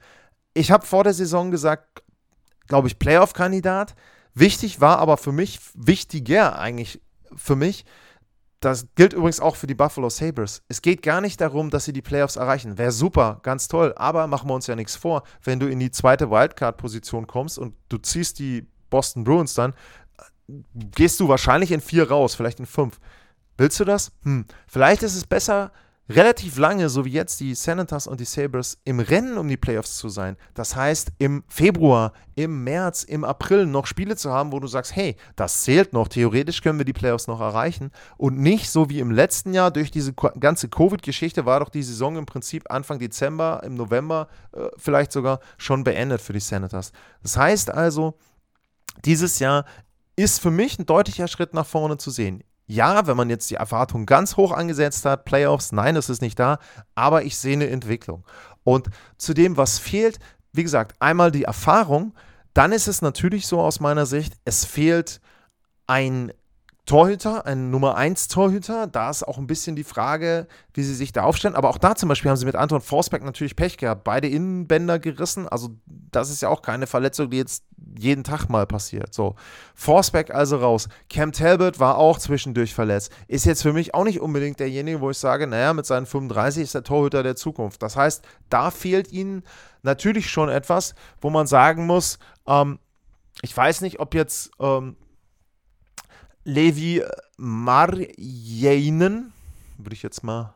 Ich 0.55 0.71
habe 0.71 0.87
vor 0.87 1.05
der 1.05 1.13
Saison 1.13 1.51
gesagt, 1.51 2.03
glaube 2.67 2.89
ich, 2.89 2.99
Playoff-Kandidat. 2.99 3.95
Wichtig 4.33 4.81
war 4.81 4.99
aber 4.99 5.19
für 5.19 5.33
mich, 5.33 5.61
wichtiger 5.75 6.59
eigentlich 6.59 7.01
für 7.37 7.57
mich, 7.57 7.85
das 8.65 8.87
gilt 8.95 9.13
übrigens 9.13 9.41
auch 9.41 9.57
für 9.57 9.67
die 9.67 9.75
Buffalo 9.75 10.09
Sabres. 10.09 10.63
Es 10.69 10.83
geht 10.83 11.03
gar 11.03 11.21
nicht 11.21 11.41
darum, 11.41 11.71
dass 11.71 11.85
sie 11.85 11.93
die 11.93 12.03
Playoffs 12.03 12.37
erreichen. 12.37 12.79
Wäre 12.79 12.93
super, 12.93 13.41
ganz 13.43 13.69
toll. 13.69 13.93
Aber 13.97 14.27
machen 14.27 14.49
wir 14.49 14.55
uns 14.55 14.67
ja 14.67 14.77
nichts 14.77 14.97
vor. 14.97 15.23
Wenn 15.43 15.61
du 15.61 15.67
in 15.67 15.81
die 15.81 15.91
zweite 15.91 16.31
Wildcard-Position 16.31 17.27
kommst 17.27 17.59
und 17.59 17.75
du 17.89 17.99
ziehst 17.99 18.39
die 18.39 18.67
Boston 18.91 19.25
Bruins 19.25 19.55
dann, 19.55 19.75
gehst 20.75 21.21
du 21.21 21.29
wahrscheinlich 21.29 21.73
in 21.73 21.81
vier 21.81 22.11
raus, 22.11 22.35
vielleicht 22.35 22.61
in 22.61 22.67
fünf. 22.67 23.01
Willst 23.57 23.79
du 23.81 23.85
das? 23.85 24.13
Hm. 24.23 24.47
Vielleicht 24.67 25.03
ist 25.03 25.17
es 25.17 25.27
besser, 25.27 25.73
relativ 26.09 26.59
lange, 26.59 26.89
so 26.89 27.05
wie 27.05 27.11
jetzt 27.11 27.41
die 27.41 27.55
Senators 27.55 28.07
und 28.07 28.21
die 28.21 28.25
Sabres, 28.25 28.79
im 28.85 29.01
Rennen 29.01 29.39
um 29.39 29.49
die 29.49 29.57
Playoffs 29.57 29.97
zu 29.97 30.09
sein. 30.09 30.37
Das 30.53 30.77
heißt, 30.77 31.13
im 31.19 31.45
Februar, 31.49 32.13
im 32.35 32.65
März, 32.65 33.05
im 33.05 33.25
April 33.25 33.67
noch 33.67 33.87
Spiele 33.87 34.17
zu 34.17 34.31
haben, 34.31 34.53
wo 34.53 34.61
du 34.61 34.67
sagst, 34.67 34.95
hey, 34.95 35.17
das 35.37 35.63
zählt 35.63 35.93
noch, 35.93 36.09
theoretisch 36.09 36.61
können 36.61 36.79
wir 36.79 36.85
die 36.85 36.93
Playoffs 36.93 37.27
noch 37.27 37.41
erreichen. 37.41 37.91
Und 38.17 38.39
nicht 38.39 38.71
so 38.71 38.91
wie 38.91 39.01
im 39.01 39.11
letzten 39.11 39.55
Jahr 39.55 39.71
durch 39.71 39.91
diese 39.91 40.13
ganze 40.13 40.69
Covid-Geschichte 40.69 41.47
war 41.47 41.61
doch 41.61 41.71
die 41.71 41.83
Saison 41.83 42.17
im 42.17 42.27
Prinzip 42.27 42.71
Anfang 42.71 42.99
Dezember, 42.99 43.63
im 43.65 43.75
November 43.75 44.29
äh, 44.53 44.69
vielleicht 44.77 45.13
sogar 45.13 45.41
schon 45.57 45.85
beendet 45.85 46.21
für 46.21 46.33
die 46.35 46.41
Senators. 46.41 46.93
Das 47.23 47.37
heißt 47.37 47.71
also, 47.71 48.19
dieses 49.05 49.39
Jahr 49.39 49.65
ist 50.17 50.41
für 50.41 50.51
mich 50.51 50.79
ein 50.79 50.87
deutlicher 50.87 51.29
Schritt 51.29 51.55
nach 51.55 51.67
vorne 51.67 51.97
zu 51.97 52.11
sehen 52.11 52.45
ja, 52.67 53.07
wenn 53.07 53.17
man 53.17 53.31
jetzt 53.31 53.51
die 53.51 53.57
Erwartung 53.57 54.07
ganz 54.07 54.37
hoch 54.37 54.53
angesetzt 54.53 55.05
hat, 55.05 55.25
Playoffs, 55.25 55.73
nein, 55.73 55.97
es 55.97 56.09
ist 56.09 56.23
nicht 56.23 56.39
da, 56.39 56.59
aber 56.95 57.25
ich 57.25 57.37
sehe 57.37 57.55
eine 57.55 57.69
Entwicklung. 57.69 58.25
Und 58.63 58.89
zu 59.19 59.35
dem, 59.35 59.57
was 59.57 59.79
fehlt, 59.79 60.19
wie 60.53 60.63
gesagt, 60.63 60.97
einmal 61.01 61.31
die 61.31 61.45
Erfahrung, 61.45 62.15
dann 62.55 62.73
ist 62.73 62.89
es 62.89 63.03
natürlich 63.03 63.47
so 63.47 63.61
aus 63.61 63.81
meiner 63.81 64.07
Sicht, 64.07 64.35
es 64.45 64.65
fehlt 64.65 65.21
ein 65.87 66.33
Torhüter, 66.87 67.47
ein 67.47 67.71
Nummer 67.71 67.97
1 67.97 68.29
Torhüter. 68.29 68.87
Da 68.87 69.09
ist 69.09 69.23
auch 69.23 69.39
ein 69.39 69.47
bisschen 69.47 69.75
die 69.75 69.85
Frage, 69.85 70.47
wie 70.75 70.83
sie 70.83 70.95
sich 70.95 71.13
da 71.13 71.23
aufstellen. 71.23 71.55
Aber 71.55 71.71
auch 71.71 71.79
da 71.79 71.95
zum 71.95 72.11
Beispiel 72.11 72.31
haben 72.31 72.37
sie 72.37 72.45
mit 72.45 72.57
Anton 72.57 72.83
Forsberg 72.83 73.25
natürlich 73.25 73.57
Pech 73.57 73.79
gehabt. 73.79 74.05
Beide 74.05 74.29
Innenbänder 74.29 74.99
gerissen. 74.99 75.49
Also, 75.49 75.71
das 75.87 76.29
ist 76.29 76.43
ja 76.43 76.51
auch 76.51 76.61
keine 76.61 76.87
Verletzung, 76.87 77.31
die 77.31 77.39
jetzt 77.39 77.65
jeden 77.99 78.23
Tag 78.23 78.49
mal 78.51 78.67
passiert. 78.67 79.15
So, 79.15 79.35
Forsberg 79.75 80.35
also 80.35 80.59
raus. 80.59 80.91
Cam 81.09 81.33
Talbot 81.33 81.81
war 81.81 81.97
auch 81.97 82.19
zwischendurch 82.19 82.75
verletzt. 82.75 83.11
Ist 83.29 83.47
jetzt 83.47 83.63
für 83.63 83.73
mich 83.73 83.95
auch 83.95 84.05
nicht 84.05 84.21
unbedingt 84.21 84.61
derjenige, 84.61 85.01
wo 85.01 85.09
ich 85.09 85.19
sage, 85.19 85.47
naja, 85.47 85.73
mit 85.73 85.87
seinen 85.87 86.05
35 86.05 86.65
ist 86.65 86.75
der 86.75 86.83
Torhüter 86.83 87.23
der 87.23 87.35
Zukunft. 87.37 87.83
Das 87.83 87.97
heißt, 87.97 88.23
da 88.51 88.71
fehlt 88.71 89.11
ihnen 89.11 89.43
natürlich 89.83 90.29
schon 90.29 90.51
etwas, 90.51 90.95
wo 91.23 91.31
man 91.31 91.47
sagen 91.47 91.87
muss, 91.87 92.19
ähm, 92.47 92.79
ich 93.41 93.57
weiß 93.57 93.81
nicht, 93.81 94.01
ob 94.01 94.15
jetzt 94.15 94.51
ähm, 94.61 94.97
Levi 96.45 97.03
Marjainen, 97.37 99.33
würde 99.79 99.95
ich 99.95 100.03
jetzt 100.03 100.23
mal 100.23 100.55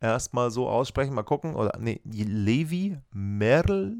erstmal 0.00 0.50
so 0.50 0.68
aussprechen, 0.68 1.14
mal 1.14 1.22
gucken, 1.22 1.54
oder 1.54 1.78
nee, 1.78 2.00
Levi 2.04 2.98
Merl, 3.12 3.96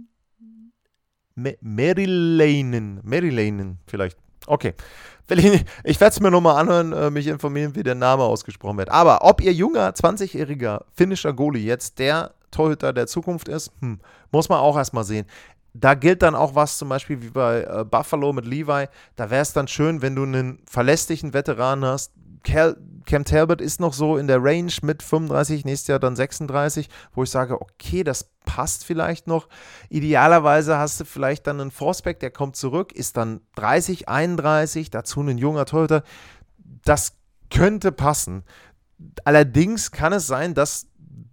Merilainen, 1.35 3.01
Merilainen 3.03 3.79
vielleicht. 3.87 4.19
Okay. 4.47 4.75
Ich 5.85 6.01
werde 6.01 6.13
es 6.13 6.21
mir 6.21 6.31
nochmal 6.31 6.57
anhören, 6.57 6.93
äh, 6.93 7.09
mich 7.09 7.29
informieren, 7.29 7.75
wie 7.77 7.85
der 7.85 7.95
Name 7.95 8.25
ausgesprochen 8.25 8.79
wird. 8.79 8.91
Aber 8.91 9.25
ob 9.25 9.41
ihr 9.41 9.53
junger, 9.53 9.91
20-jähriger 9.91 10.83
finnischer 10.93 11.33
Goalie 11.33 11.63
jetzt 11.63 12.01
der 12.01 12.35
Torhüter 12.51 12.93
der 12.93 13.07
Zukunft 13.07 13.47
ist, 13.47 13.71
hm, 13.81 14.01
muss 14.33 14.49
man 14.49 14.59
auch 14.59 14.77
erstmal 14.77 15.05
sehen 15.05 15.27
da 15.73 15.95
gilt 15.95 16.23
dann 16.23 16.35
auch 16.35 16.55
was 16.55 16.79
zum 16.79 16.89
Beispiel 16.89 17.23
wie 17.23 17.31
bei 17.31 17.63
äh, 17.63 17.85
Buffalo 17.85 18.33
mit 18.33 18.45
Levi. 18.45 18.87
Da 19.17 19.31
wäre 19.31 19.43
es 19.43 19.53
dann 19.53 19.69
schön, 19.69 20.03
wenn 20.03 20.17
du 20.17 20.25
einen 20.25 20.63
verlässlichen 20.67 21.33
Veteran 21.33 21.85
hast. 21.85 22.13
Cal 22.43 22.77
Cam 23.07 23.25
Talbot 23.25 23.61
ist 23.61 23.81
noch 23.81 23.93
so 23.93 24.17
in 24.17 24.29
der 24.29 24.43
Range 24.43 24.73
mit 24.83 25.03
35, 25.03 25.65
nächstes 25.65 25.89
Jahr 25.89 25.99
dann 25.99 26.15
36, 26.15 26.89
wo 27.15 27.23
ich 27.23 27.31
sage, 27.31 27.61
okay, 27.61 28.05
das 28.05 28.31
passt 28.45 28.85
vielleicht 28.85 29.27
noch. 29.27 29.49
Idealerweise 29.89 30.79
hast 30.79 31.01
du 31.01 31.05
vielleicht 31.05 31.47
dann 31.47 31.61
einen 31.61 31.71
Forsback, 31.71 32.21
der 32.21 32.31
kommt 32.31 32.57
zurück, 32.57 32.93
ist 32.93 33.17
dann 33.17 33.41
30, 33.57 34.09
31, 34.09 34.91
dazu 34.91 35.23
ein 35.23 35.39
junger 35.39 35.67
Torhüter. 35.67 36.03
Das 36.85 37.17
könnte 37.51 37.91
passen. 37.91 38.45
Allerdings 39.25 39.91
kann 39.91 40.13
es 40.13 40.27
sein, 40.27 40.55
dass 40.55 40.87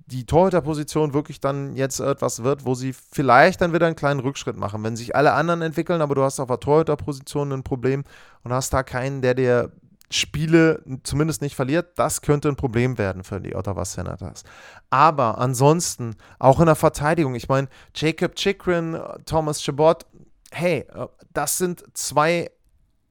die 0.08 0.26
Torhüterposition 0.26 1.14
wirklich 1.14 1.40
dann 1.40 1.76
jetzt 1.76 2.00
etwas 2.00 2.44
wird, 2.44 2.66
wo 2.66 2.76
sie 2.76 2.94
vielleicht 2.94 3.62
dann 3.62 3.74
wieder 3.74 3.88
einen 3.88 3.96
kleinen 3.96 4.22
Rückschritt 4.22 4.56
machen. 4.56 4.84
Wenn 4.84 4.96
sich 4.96 5.16
alle 5.16 5.34
anderen 5.34 5.62
entwickeln, 5.62 6.02
aber 6.02 6.16
du 6.16 6.24
hast 6.24 6.40
auf 6.40 6.48
der 6.48 6.60
Torhüterposition 6.60 7.52
ein 7.52 7.64
Problem 7.64 8.04
und 8.44 8.54
hast 8.54 8.74
da 8.74 8.84
keinen, 8.84 9.22
der 9.22 9.34
dir 9.34 9.72
Spiele 10.10 10.82
zumindest 11.04 11.42
nicht 11.42 11.56
verliert, 11.56 12.00
das 12.00 12.22
könnte 12.22 12.48
ein 12.48 12.56
Problem 12.56 12.98
werden 12.98 13.26
für 13.26 13.42
die 13.42 13.56
Ottawa 13.56 13.84
Senators. 13.84 14.44
Aber 14.90 15.38
ansonsten, 15.38 16.16
auch 16.40 16.62
in 16.62 16.68
der 16.68 16.76
Verteidigung, 16.76 17.36
ich 17.36 17.50
meine, 17.50 17.68
Jacob 17.94 18.36
Chikrin, 18.36 18.98
Thomas 19.26 19.62
Chabot, 19.62 20.06
hey, 20.52 20.86
äh, 20.94 21.08
das 21.34 21.58
sind 21.58 21.84
zwei 21.94 22.50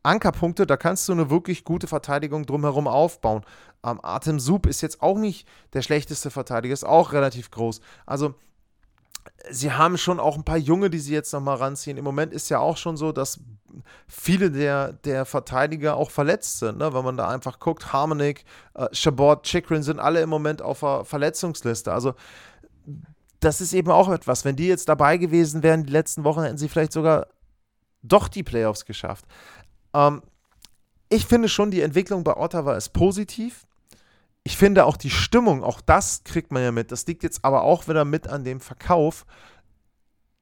Ankerpunkte, 0.07 0.66
da 0.66 0.77
kannst 0.77 1.09
du 1.09 1.12
eine 1.12 1.31
wirklich 1.31 1.64
gute 1.64 1.87
Verteidigung 1.87 2.47
drumherum 2.47 2.88
aufbauen. 2.88 3.42
Ähm, 3.85 4.01
Artem 4.03 4.40
Sub 4.40 4.66
ist 4.66 4.81
jetzt 4.81 5.03
auch 5.03 5.19
nicht 5.19 5.47
der 5.73 5.83
schlechteste 5.83 6.31
Verteidiger, 6.31 6.73
ist 6.73 6.85
auch 6.85 7.12
relativ 7.12 7.51
groß. 7.51 7.81
Also 8.07 8.35
sie 9.51 9.73
haben 9.73 9.99
schon 9.99 10.21
auch 10.21 10.37
ein 10.37 10.45
paar 10.45 10.57
Junge, 10.57 10.90
die 10.90 10.99
sie 10.99 11.12
jetzt 11.12 11.33
nochmal 11.33 11.57
ranziehen. 11.57 11.97
Im 11.97 12.05
Moment 12.05 12.33
ist 12.33 12.49
ja 12.49 12.59
auch 12.59 12.77
schon 12.77 12.97
so, 12.97 13.12
dass 13.12 13.40
viele 14.09 14.51
der, 14.51 14.92
der 14.92 15.25
Verteidiger 15.25 15.97
auch 15.97 16.11
verletzt 16.11 16.59
sind. 16.59 16.79
Ne? 16.79 16.92
Wenn 16.95 17.05
man 17.05 17.16
da 17.16 17.29
einfach 17.29 17.59
guckt, 17.59 17.92
Harmonic, 17.92 18.45
äh, 18.75 18.88
Chabot, 18.92 19.42
Chikrin 19.42 19.83
sind 19.83 20.01
alle 20.01 20.21
im 20.21 20.29
Moment 20.29 20.62
auf 20.62 20.81
der 20.81 21.05
Verletzungsliste. 21.05 21.92
Also 21.92 22.14
das 23.40 23.61
ist 23.61 23.73
eben 23.73 23.90
auch 23.90 24.09
etwas. 24.09 24.45
Wenn 24.45 24.57
die 24.57 24.69
jetzt 24.69 24.88
dabei 24.88 25.19
gewesen 25.19 25.62
wären, 25.62 25.85
die 25.85 25.92
letzten 25.92 26.25
Wochen 26.25 26.42
hätten 26.42 26.59
sie 26.59 26.69
vielleicht 26.69 26.92
sogar 26.92 27.27
doch 28.03 28.29
die 28.29 28.42
Playoffs 28.42 28.85
geschafft. 28.85 29.25
Ähm, 29.97 30.23
ich 31.09 31.27
finde 31.27 31.49
schon, 31.49 31.71
die 31.71 31.81
Entwicklung 31.81 32.23
bei 32.25 32.37
Ottawa 32.37 32.77
ist 32.77 32.91
positiv. 32.91 33.67
Ich 34.45 34.57
finde 34.57 34.85
auch 34.85 34.97
die 34.97 35.11
Stimmung, 35.11 35.65
auch 35.65 35.81
das 35.81 36.23
kriegt 36.23 36.53
man 36.53 36.63
ja 36.63 36.71
mit. 36.71 36.93
Das 36.93 37.07
liegt 37.07 37.23
jetzt 37.23 37.45
aber 37.45 37.63
auch 37.63 37.89
wieder 37.89 38.05
mit 38.05 38.29
an 38.29 38.45
dem 38.45 38.61
Verkauf 38.61 39.25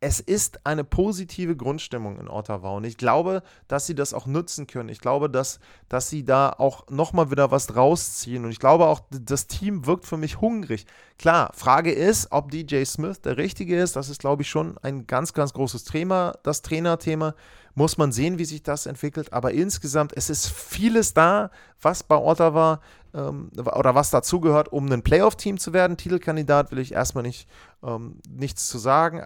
es 0.05 0.21
ist 0.21 0.67
eine 0.67 0.85
positive 0.85 1.57
Grundstimmung 1.57 2.21
in 2.21 2.29
Ottawa 2.29 2.73
und 2.73 2.85
ich 2.85 2.99
glaube, 2.99 3.43
dass 3.69 3.87
sie 3.87 3.95
das 3.95 4.12
auch 4.12 4.27
nutzen 4.27 4.67
können. 4.67 4.90
Ich 4.90 5.01
glaube, 5.01 5.31
dass, 5.31 5.61
dass 5.88 6.11
sie 6.11 6.27
da 6.27 6.51
auch 6.51 6.90
nochmal 6.90 7.31
wieder 7.31 7.51
was 7.51 7.75
rausziehen 7.75 8.45
und 8.45 8.51
ich 8.51 8.59
glaube 8.59 8.87
auch, 8.87 9.01
das 9.11 9.47
Team 9.47 9.87
wirkt 9.87 10.05
für 10.05 10.19
mich 10.19 10.43
hungrig. 10.43 10.85
Klar, 11.19 11.53
Frage 11.55 11.90
ist, 11.90 12.33
ob 12.33 12.51
DJ 12.51 12.85
Smith 12.85 13.23
der 13.23 13.38
Richtige 13.38 13.81
ist. 13.81 13.97
Das 13.97 14.11
ist, 14.11 14.21
glaube 14.21 14.43
ich, 14.43 14.51
schon 14.51 14.77
ein 14.83 15.07
ganz, 15.07 15.33
ganz 15.33 15.55
großes 15.55 15.85
Thema, 15.85 16.35
das 16.43 16.61
Trainerthema. 16.61 17.35
Muss 17.75 17.99
man 17.99 18.13
sehen, 18.13 18.39
wie 18.39 18.45
sich 18.45 18.63
das 18.63 18.87
entwickelt. 18.87 19.33
Aber 19.33 19.53
insgesamt, 19.53 20.13
es 20.17 20.31
ist 20.31 20.49
vieles 20.49 21.13
da, 21.13 21.51
was 21.81 22.03
bei 22.03 22.17
Ottawa 22.17 22.81
ähm, 23.13 23.51
oder 23.57 23.95
was 23.95 24.11
dazugehört, 24.11 24.69
um 24.73 24.91
ein 24.91 25.03
Playoff-Team 25.03 25.59
zu 25.59 25.73
werden. 25.73 25.97
Titelkandidat 25.97 26.71
will 26.71 26.79
ich 26.79 26.93
erstmal 26.93 27.23
nicht, 27.23 27.49
ähm, 27.83 28.21
nichts 28.29 28.69
zu 28.69 28.79
sagen. 28.79 29.25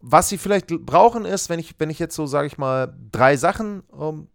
Was 0.00 0.28
sie 0.28 0.38
vielleicht 0.38 0.66
brauchen 0.66 1.24
ist, 1.24 1.48
wenn 1.48 1.60
ich, 1.60 1.76
wenn 1.78 1.90
ich 1.90 1.98
jetzt 1.98 2.16
so, 2.16 2.26
sage 2.26 2.46
ich 2.46 2.58
mal, 2.58 2.94
drei 3.12 3.36
Sachen 3.36 3.84
ähm, 3.98 4.28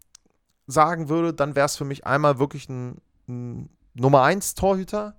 sagen 0.67 1.09
würde, 1.09 1.33
dann 1.33 1.55
wäre 1.55 1.65
es 1.65 1.75
für 1.75 1.85
mich 1.85 2.05
einmal 2.05 2.39
wirklich 2.39 2.69
ein, 2.69 3.01
ein 3.27 3.69
Nummer 3.95 4.23
1 4.23 4.55
Torhüter. 4.55 5.15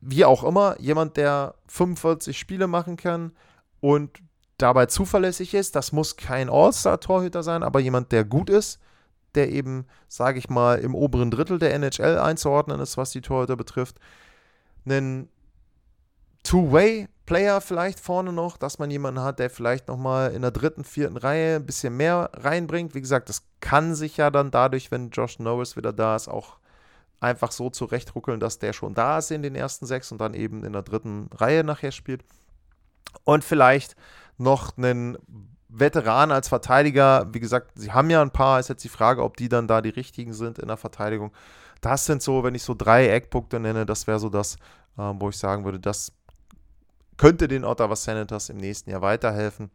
Wie 0.00 0.24
auch 0.24 0.44
immer, 0.44 0.78
jemand, 0.80 1.16
der 1.16 1.54
45 1.68 2.38
Spiele 2.38 2.66
machen 2.66 2.96
kann 2.96 3.32
und 3.80 4.20
dabei 4.58 4.86
zuverlässig 4.86 5.54
ist. 5.54 5.76
Das 5.76 5.92
muss 5.92 6.16
kein 6.16 6.48
All-Star-Torhüter 6.48 7.42
sein, 7.42 7.62
aber 7.62 7.80
jemand, 7.80 8.12
der 8.12 8.24
gut 8.24 8.50
ist, 8.50 8.80
der 9.34 9.50
eben, 9.50 9.86
sage 10.08 10.38
ich 10.38 10.48
mal, 10.48 10.78
im 10.78 10.94
oberen 10.94 11.30
Drittel 11.30 11.58
der 11.58 11.74
NHL 11.74 12.18
einzuordnen 12.18 12.80
ist, 12.80 12.96
was 12.96 13.10
die 13.10 13.20
Torhüter 13.20 13.56
betrifft. 13.56 13.96
Einen 14.86 15.28
Two-Way-Player 16.44 17.60
vielleicht 17.60 17.98
vorne 17.98 18.32
noch, 18.32 18.56
dass 18.56 18.78
man 18.78 18.90
jemanden 18.90 19.22
hat, 19.22 19.38
der 19.38 19.50
vielleicht 19.50 19.88
nochmal 19.88 20.32
in 20.32 20.42
der 20.42 20.50
dritten, 20.50 20.84
vierten 20.84 21.16
Reihe 21.16 21.56
ein 21.56 21.66
bisschen 21.66 21.96
mehr 21.96 22.30
reinbringt. 22.34 22.94
Wie 22.94 23.00
gesagt, 23.00 23.28
das 23.28 23.42
kann 23.60 23.94
sich 23.94 24.18
ja 24.18 24.30
dann 24.30 24.50
dadurch, 24.50 24.90
wenn 24.90 25.10
Josh 25.10 25.38
Norris 25.38 25.76
wieder 25.76 25.92
da 25.92 26.14
ist, 26.14 26.28
auch 26.28 26.58
einfach 27.20 27.50
so 27.50 27.70
zurechtruckeln, 27.70 28.40
dass 28.40 28.58
der 28.58 28.74
schon 28.74 28.94
da 28.94 29.18
ist 29.18 29.30
in 29.30 29.42
den 29.42 29.54
ersten 29.54 29.86
sechs 29.86 30.12
und 30.12 30.20
dann 30.20 30.34
eben 30.34 30.62
in 30.62 30.74
der 30.74 30.82
dritten 30.82 31.30
Reihe 31.34 31.64
nachher 31.64 31.92
spielt. 31.92 32.22
Und 33.24 33.42
vielleicht 33.42 33.96
noch 34.38 34.76
einen 34.76 35.18
Veteran 35.68 36.30
als 36.30 36.48
Verteidiger. 36.48 37.28
Wie 37.32 37.40
gesagt, 37.40 37.72
sie 37.74 37.92
haben 37.92 38.10
ja 38.10 38.22
ein 38.22 38.30
paar. 38.30 38.60
Ist 38.60 38.68
jetzt 38.68 38.84
die 38.84 38.88
Frage, 38.88 39.22
ob 39.22 39.36
die 39.36 39.48
dann 39.48 39.68
da 39.68 39.80
die 39.80 39.90
richtigen 39.90 40.32
sind 40.32 40.58
in 40.58 40.68
der 40.68 40.76
Verteidigung. 40.76 41.32
Das 41.80 42.06
sind 42.06 42.22
so, 42.22 42.44
wenn 42.44 42.54
ich 42.54 42.62
so 42.62 42.74
drei 42.74 43.08
Eckpunkte 43.08 43.60
nenne, 43.60 43.84
das 43.84 44.06
wäre 44.06 44.18
so 44.18 44.28
das, 44.28 44.56
äh, 44.96 45.12
wo 45.14 45.28
ich 45.28 45.36
sagen 45.36 45.64
würde, 45.64 45.80
das 45.80 46.12
könnte 47.16 47.48
den 47.48 47.64
Ottawa 47.64 47.96
Senators 47.96 48.48
im 48.48 48.56
nächsten 48.56 48.90
Jahr 48.90 49.02
weiterhelfen. 49.02 49.70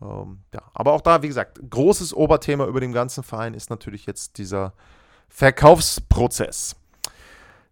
Ähm, 0.00 0.40
ja, 0.52 0.62
aber 0.74 0.92
auch 0.92 1.00
da, 1.00 1.22
wie 1.22 1.28
gesagt, 1.28 1.60
großes 1.70 2.14
Oberthema 2.14 2.66
über 2.66 2.80
dem 2.80 2.92
ganzen 2.92 3.22
Verein 3.22 3.54
ist 3.54 3.70
natürlich 3.70 4.06
jetzt 4.06 4.38
dieser 4.38 4.72
Verkaufsprozess. 5.28 6.76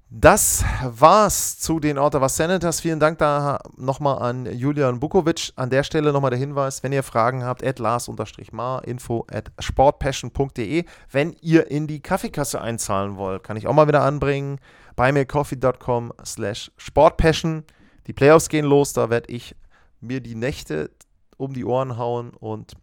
Das 0.08 0.64
war's 0.84 1.58
zu 1.58 1.80
den 1.80 1.98
Ottawa 1.98 2.28
Senators. 2.28 2.80
Vielen 2.80 3.00
Dank 3.00 3.18
da 3.18 3.58
nochmal 3.76 4.22
an 4.22 4.46
Julian 4.46 5.00
Bukovic. 5.00 5.52
An 5.56 5.68
der 5.68 5.82
Stelle 5.82 6.12
nochmal 6.12 6.30
der 6.30 6.38
Hinweis, 6.38 6.84
wenn 6.84 6.92
ihr 6.92 7.02
Fragen 7.02 7.42
habt, 7.42 7.64
at 7.64 7.80
lars-mar, 7.80 8.84
info 8.84 9.26
at 9.28 9.50
sportpassion.de. 9.58 10.84
Wenn 11.10 11.34
ihr 11.40 11.68
in 11.72 11.88
die 11.88 12.00
Kaffeekasse 12.00 12.60
einzahlen 12.60 13.16
wollt, 13.16 13.42
kann 13.42 13.56
ich 13.56 13.66
auch 13.66 13.74
mal 13.74 13.88
wieder 13.88 14.02
anbringen, 14.02 14.60
buymeacoffee.com 14.94 16.12
slash 16.24 16.70
sportpassion. 16.76 17.64
Die 18.06 18.12
Playoffs 18.12 18.48
gehen 18.48 18.64
los, 18.64 18.92
da 18.92 19.10
werde 19.10 19.32
ich 19.32 19.56
mir 20.00 20.20
die 20.20 20.36
Nächte 20.36 20.92
um 21.36 21.52
die 21.52 21.64
Ohren 21.64 21.98
hauen 21.98 22.30
und 22.30 22.74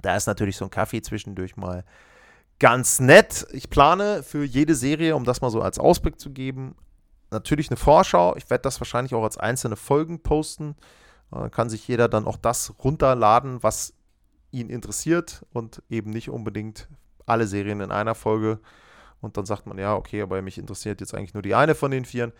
da 0.00 0.14
ist 0.14 0.26
natürlich 0.26 0.56
so 0.56 0.66
ein 0.66 0.70
Kaffee 0.70 1.02
zwischendurch 1.02 1.56
mal 1.56 1.84
ganz 2.58 3.00
nett. 3.00 3.46
Ich 3.52 3.70
plane 3.70 4.22
für 4.22 4.44
jede 4.44 4.74
Serie, 4.74 5.16
um 5.16 5.24
das 5.24 5.40
mal 5.40 5.50
so 5.50 5.60
als 5.60 5.78
Ausblick 5.78 6.20
zu 6.20 6.30
geben, 6.30 6.76
natürlich 7.30 7.70
eine 7.70 7.76
Vorschau. 7.76 8.36
Ich 8.36 8.48
werde 8.50 8.62
das 8.62 8.80
wahrscheinlich 8.80 9.14
auch 9.14 9.24
als 9.24 9.36
einzelne 9.36 9.76
Folgen 9.76 10.20
posten. 10.20 10.76
Dann 11.30 11.50
kann 11.50 11.68
sich 11.68 11.86
jeder 11.88 12.08
dann 12.08 12.26
auch 12.26 12.36
das 12.36 12.74
runterladen, 12.82 13.62
was 13.62 13.94
ihn 14.50 14.70
interessiert 14.70 15.44
und 15.52 15.82
eben 15.90 16.10
nicht 16.10 16.30
unbedingt 16.30 16.88
alle 17.26 17.46
Serien 17.46 17.80
in 17.80 17.90
einer 17.90 18.14
Folge. 18.14 18.60
Und 19.20 19.36
dann 19.36 19.46
sagt 19.46 19.66
man, 19.66 19.78
ja, 19.78 19.94
okay, 19.94 20.22
aber 20.22 20.40
mich 20.42 20.58
interessiert 20.58 21.00
jetzt 21.00 21.14
eigentlich 21.14 21.34
nur 21.34 21.42
die 21.42 21.54
eine 21.54 21.74
von 21.74 21.90
den 21.90 22.04
vieren, 22.04 22.32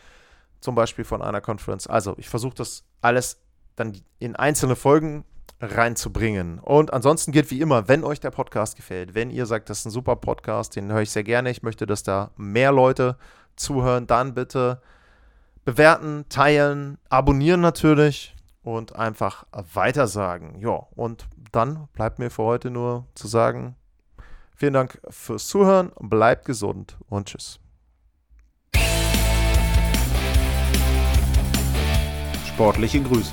zum 0.60 0.74
Beispiel 0.74 1.04
von 1.04 1.22
einer 1.22 1.40
Conference. 1.40 1.86
Also 1.86 2.14
ich 2.18 2.28
versuche 2.28 2.54
das 2.54 2.84
alles 3.00 3.40
dann 3.74 3.98
in 4.18 4.36
einzelne 4.36 4.76
Folgen 4.76 5.24
reinzubringen. 5.60 6.58
Und 6.58 6.92
ansonsten 6.92 7.32
gilt 7.32 7.50
wie 7.50 7.60
immer, 7.60 7.88
wenn 7.88 8.04
euch 8.04 8.20
der 8.20 8.30
Podcast 8.30 8.76
gefällt, 8.76 9.14
wenn 9.14 9.30
ihr 9.30 9.46
sagt, 9.46 9.70
das 9.70 9.80
ist 9.80 9.86
ein 9.86 9.90
super 9.90 10.16
Podcast, 10.16 10.76
den 10.76 10.92
höre 10.92 11.02
ich 11.02 11.10
sehr 11.10 11.24
gerne, 11.24 11.50
ich 11.50 11.62
möchte, 11.62 11.86
dass 11.86 12.02
da 12.02 12.30
mehr 12.36 12.72
Leute 12.72 13.16
zuhören, 13.56 14.06
dann 14.06 14.34
bitte 14.34 14.80
bewerten, 15.64 16.26
teilen, 16.28 16.98
abonnieren 17.08 17.60
natürlich 17.60 18.34
und 18.62 18.96
einfach 18.96 19.44
weitersagen. 19.52 20.58
Ja, 20.58 20.86
und 20.94 21.26
dann 21.52 21.88
bleibt 21.92 22.18
mir 22.18 22.30
für 22.30 22.42
heute 22.42 22.70
nur 22.70 23.06
zu 23.14 23.28
sagen, 23.28 23.76
vielen 24.54 24.74
Dank 24.74 25.00
fürs 25.08 25.46
Zuhören, 25.48 25.92
bleibt 26.00 26.44
gesund 26.44 26.98
und 27.08 27.28
tschüss. 27.28 27.60
Sportliche 32.46 33.02
Grüße. 33.02 33.32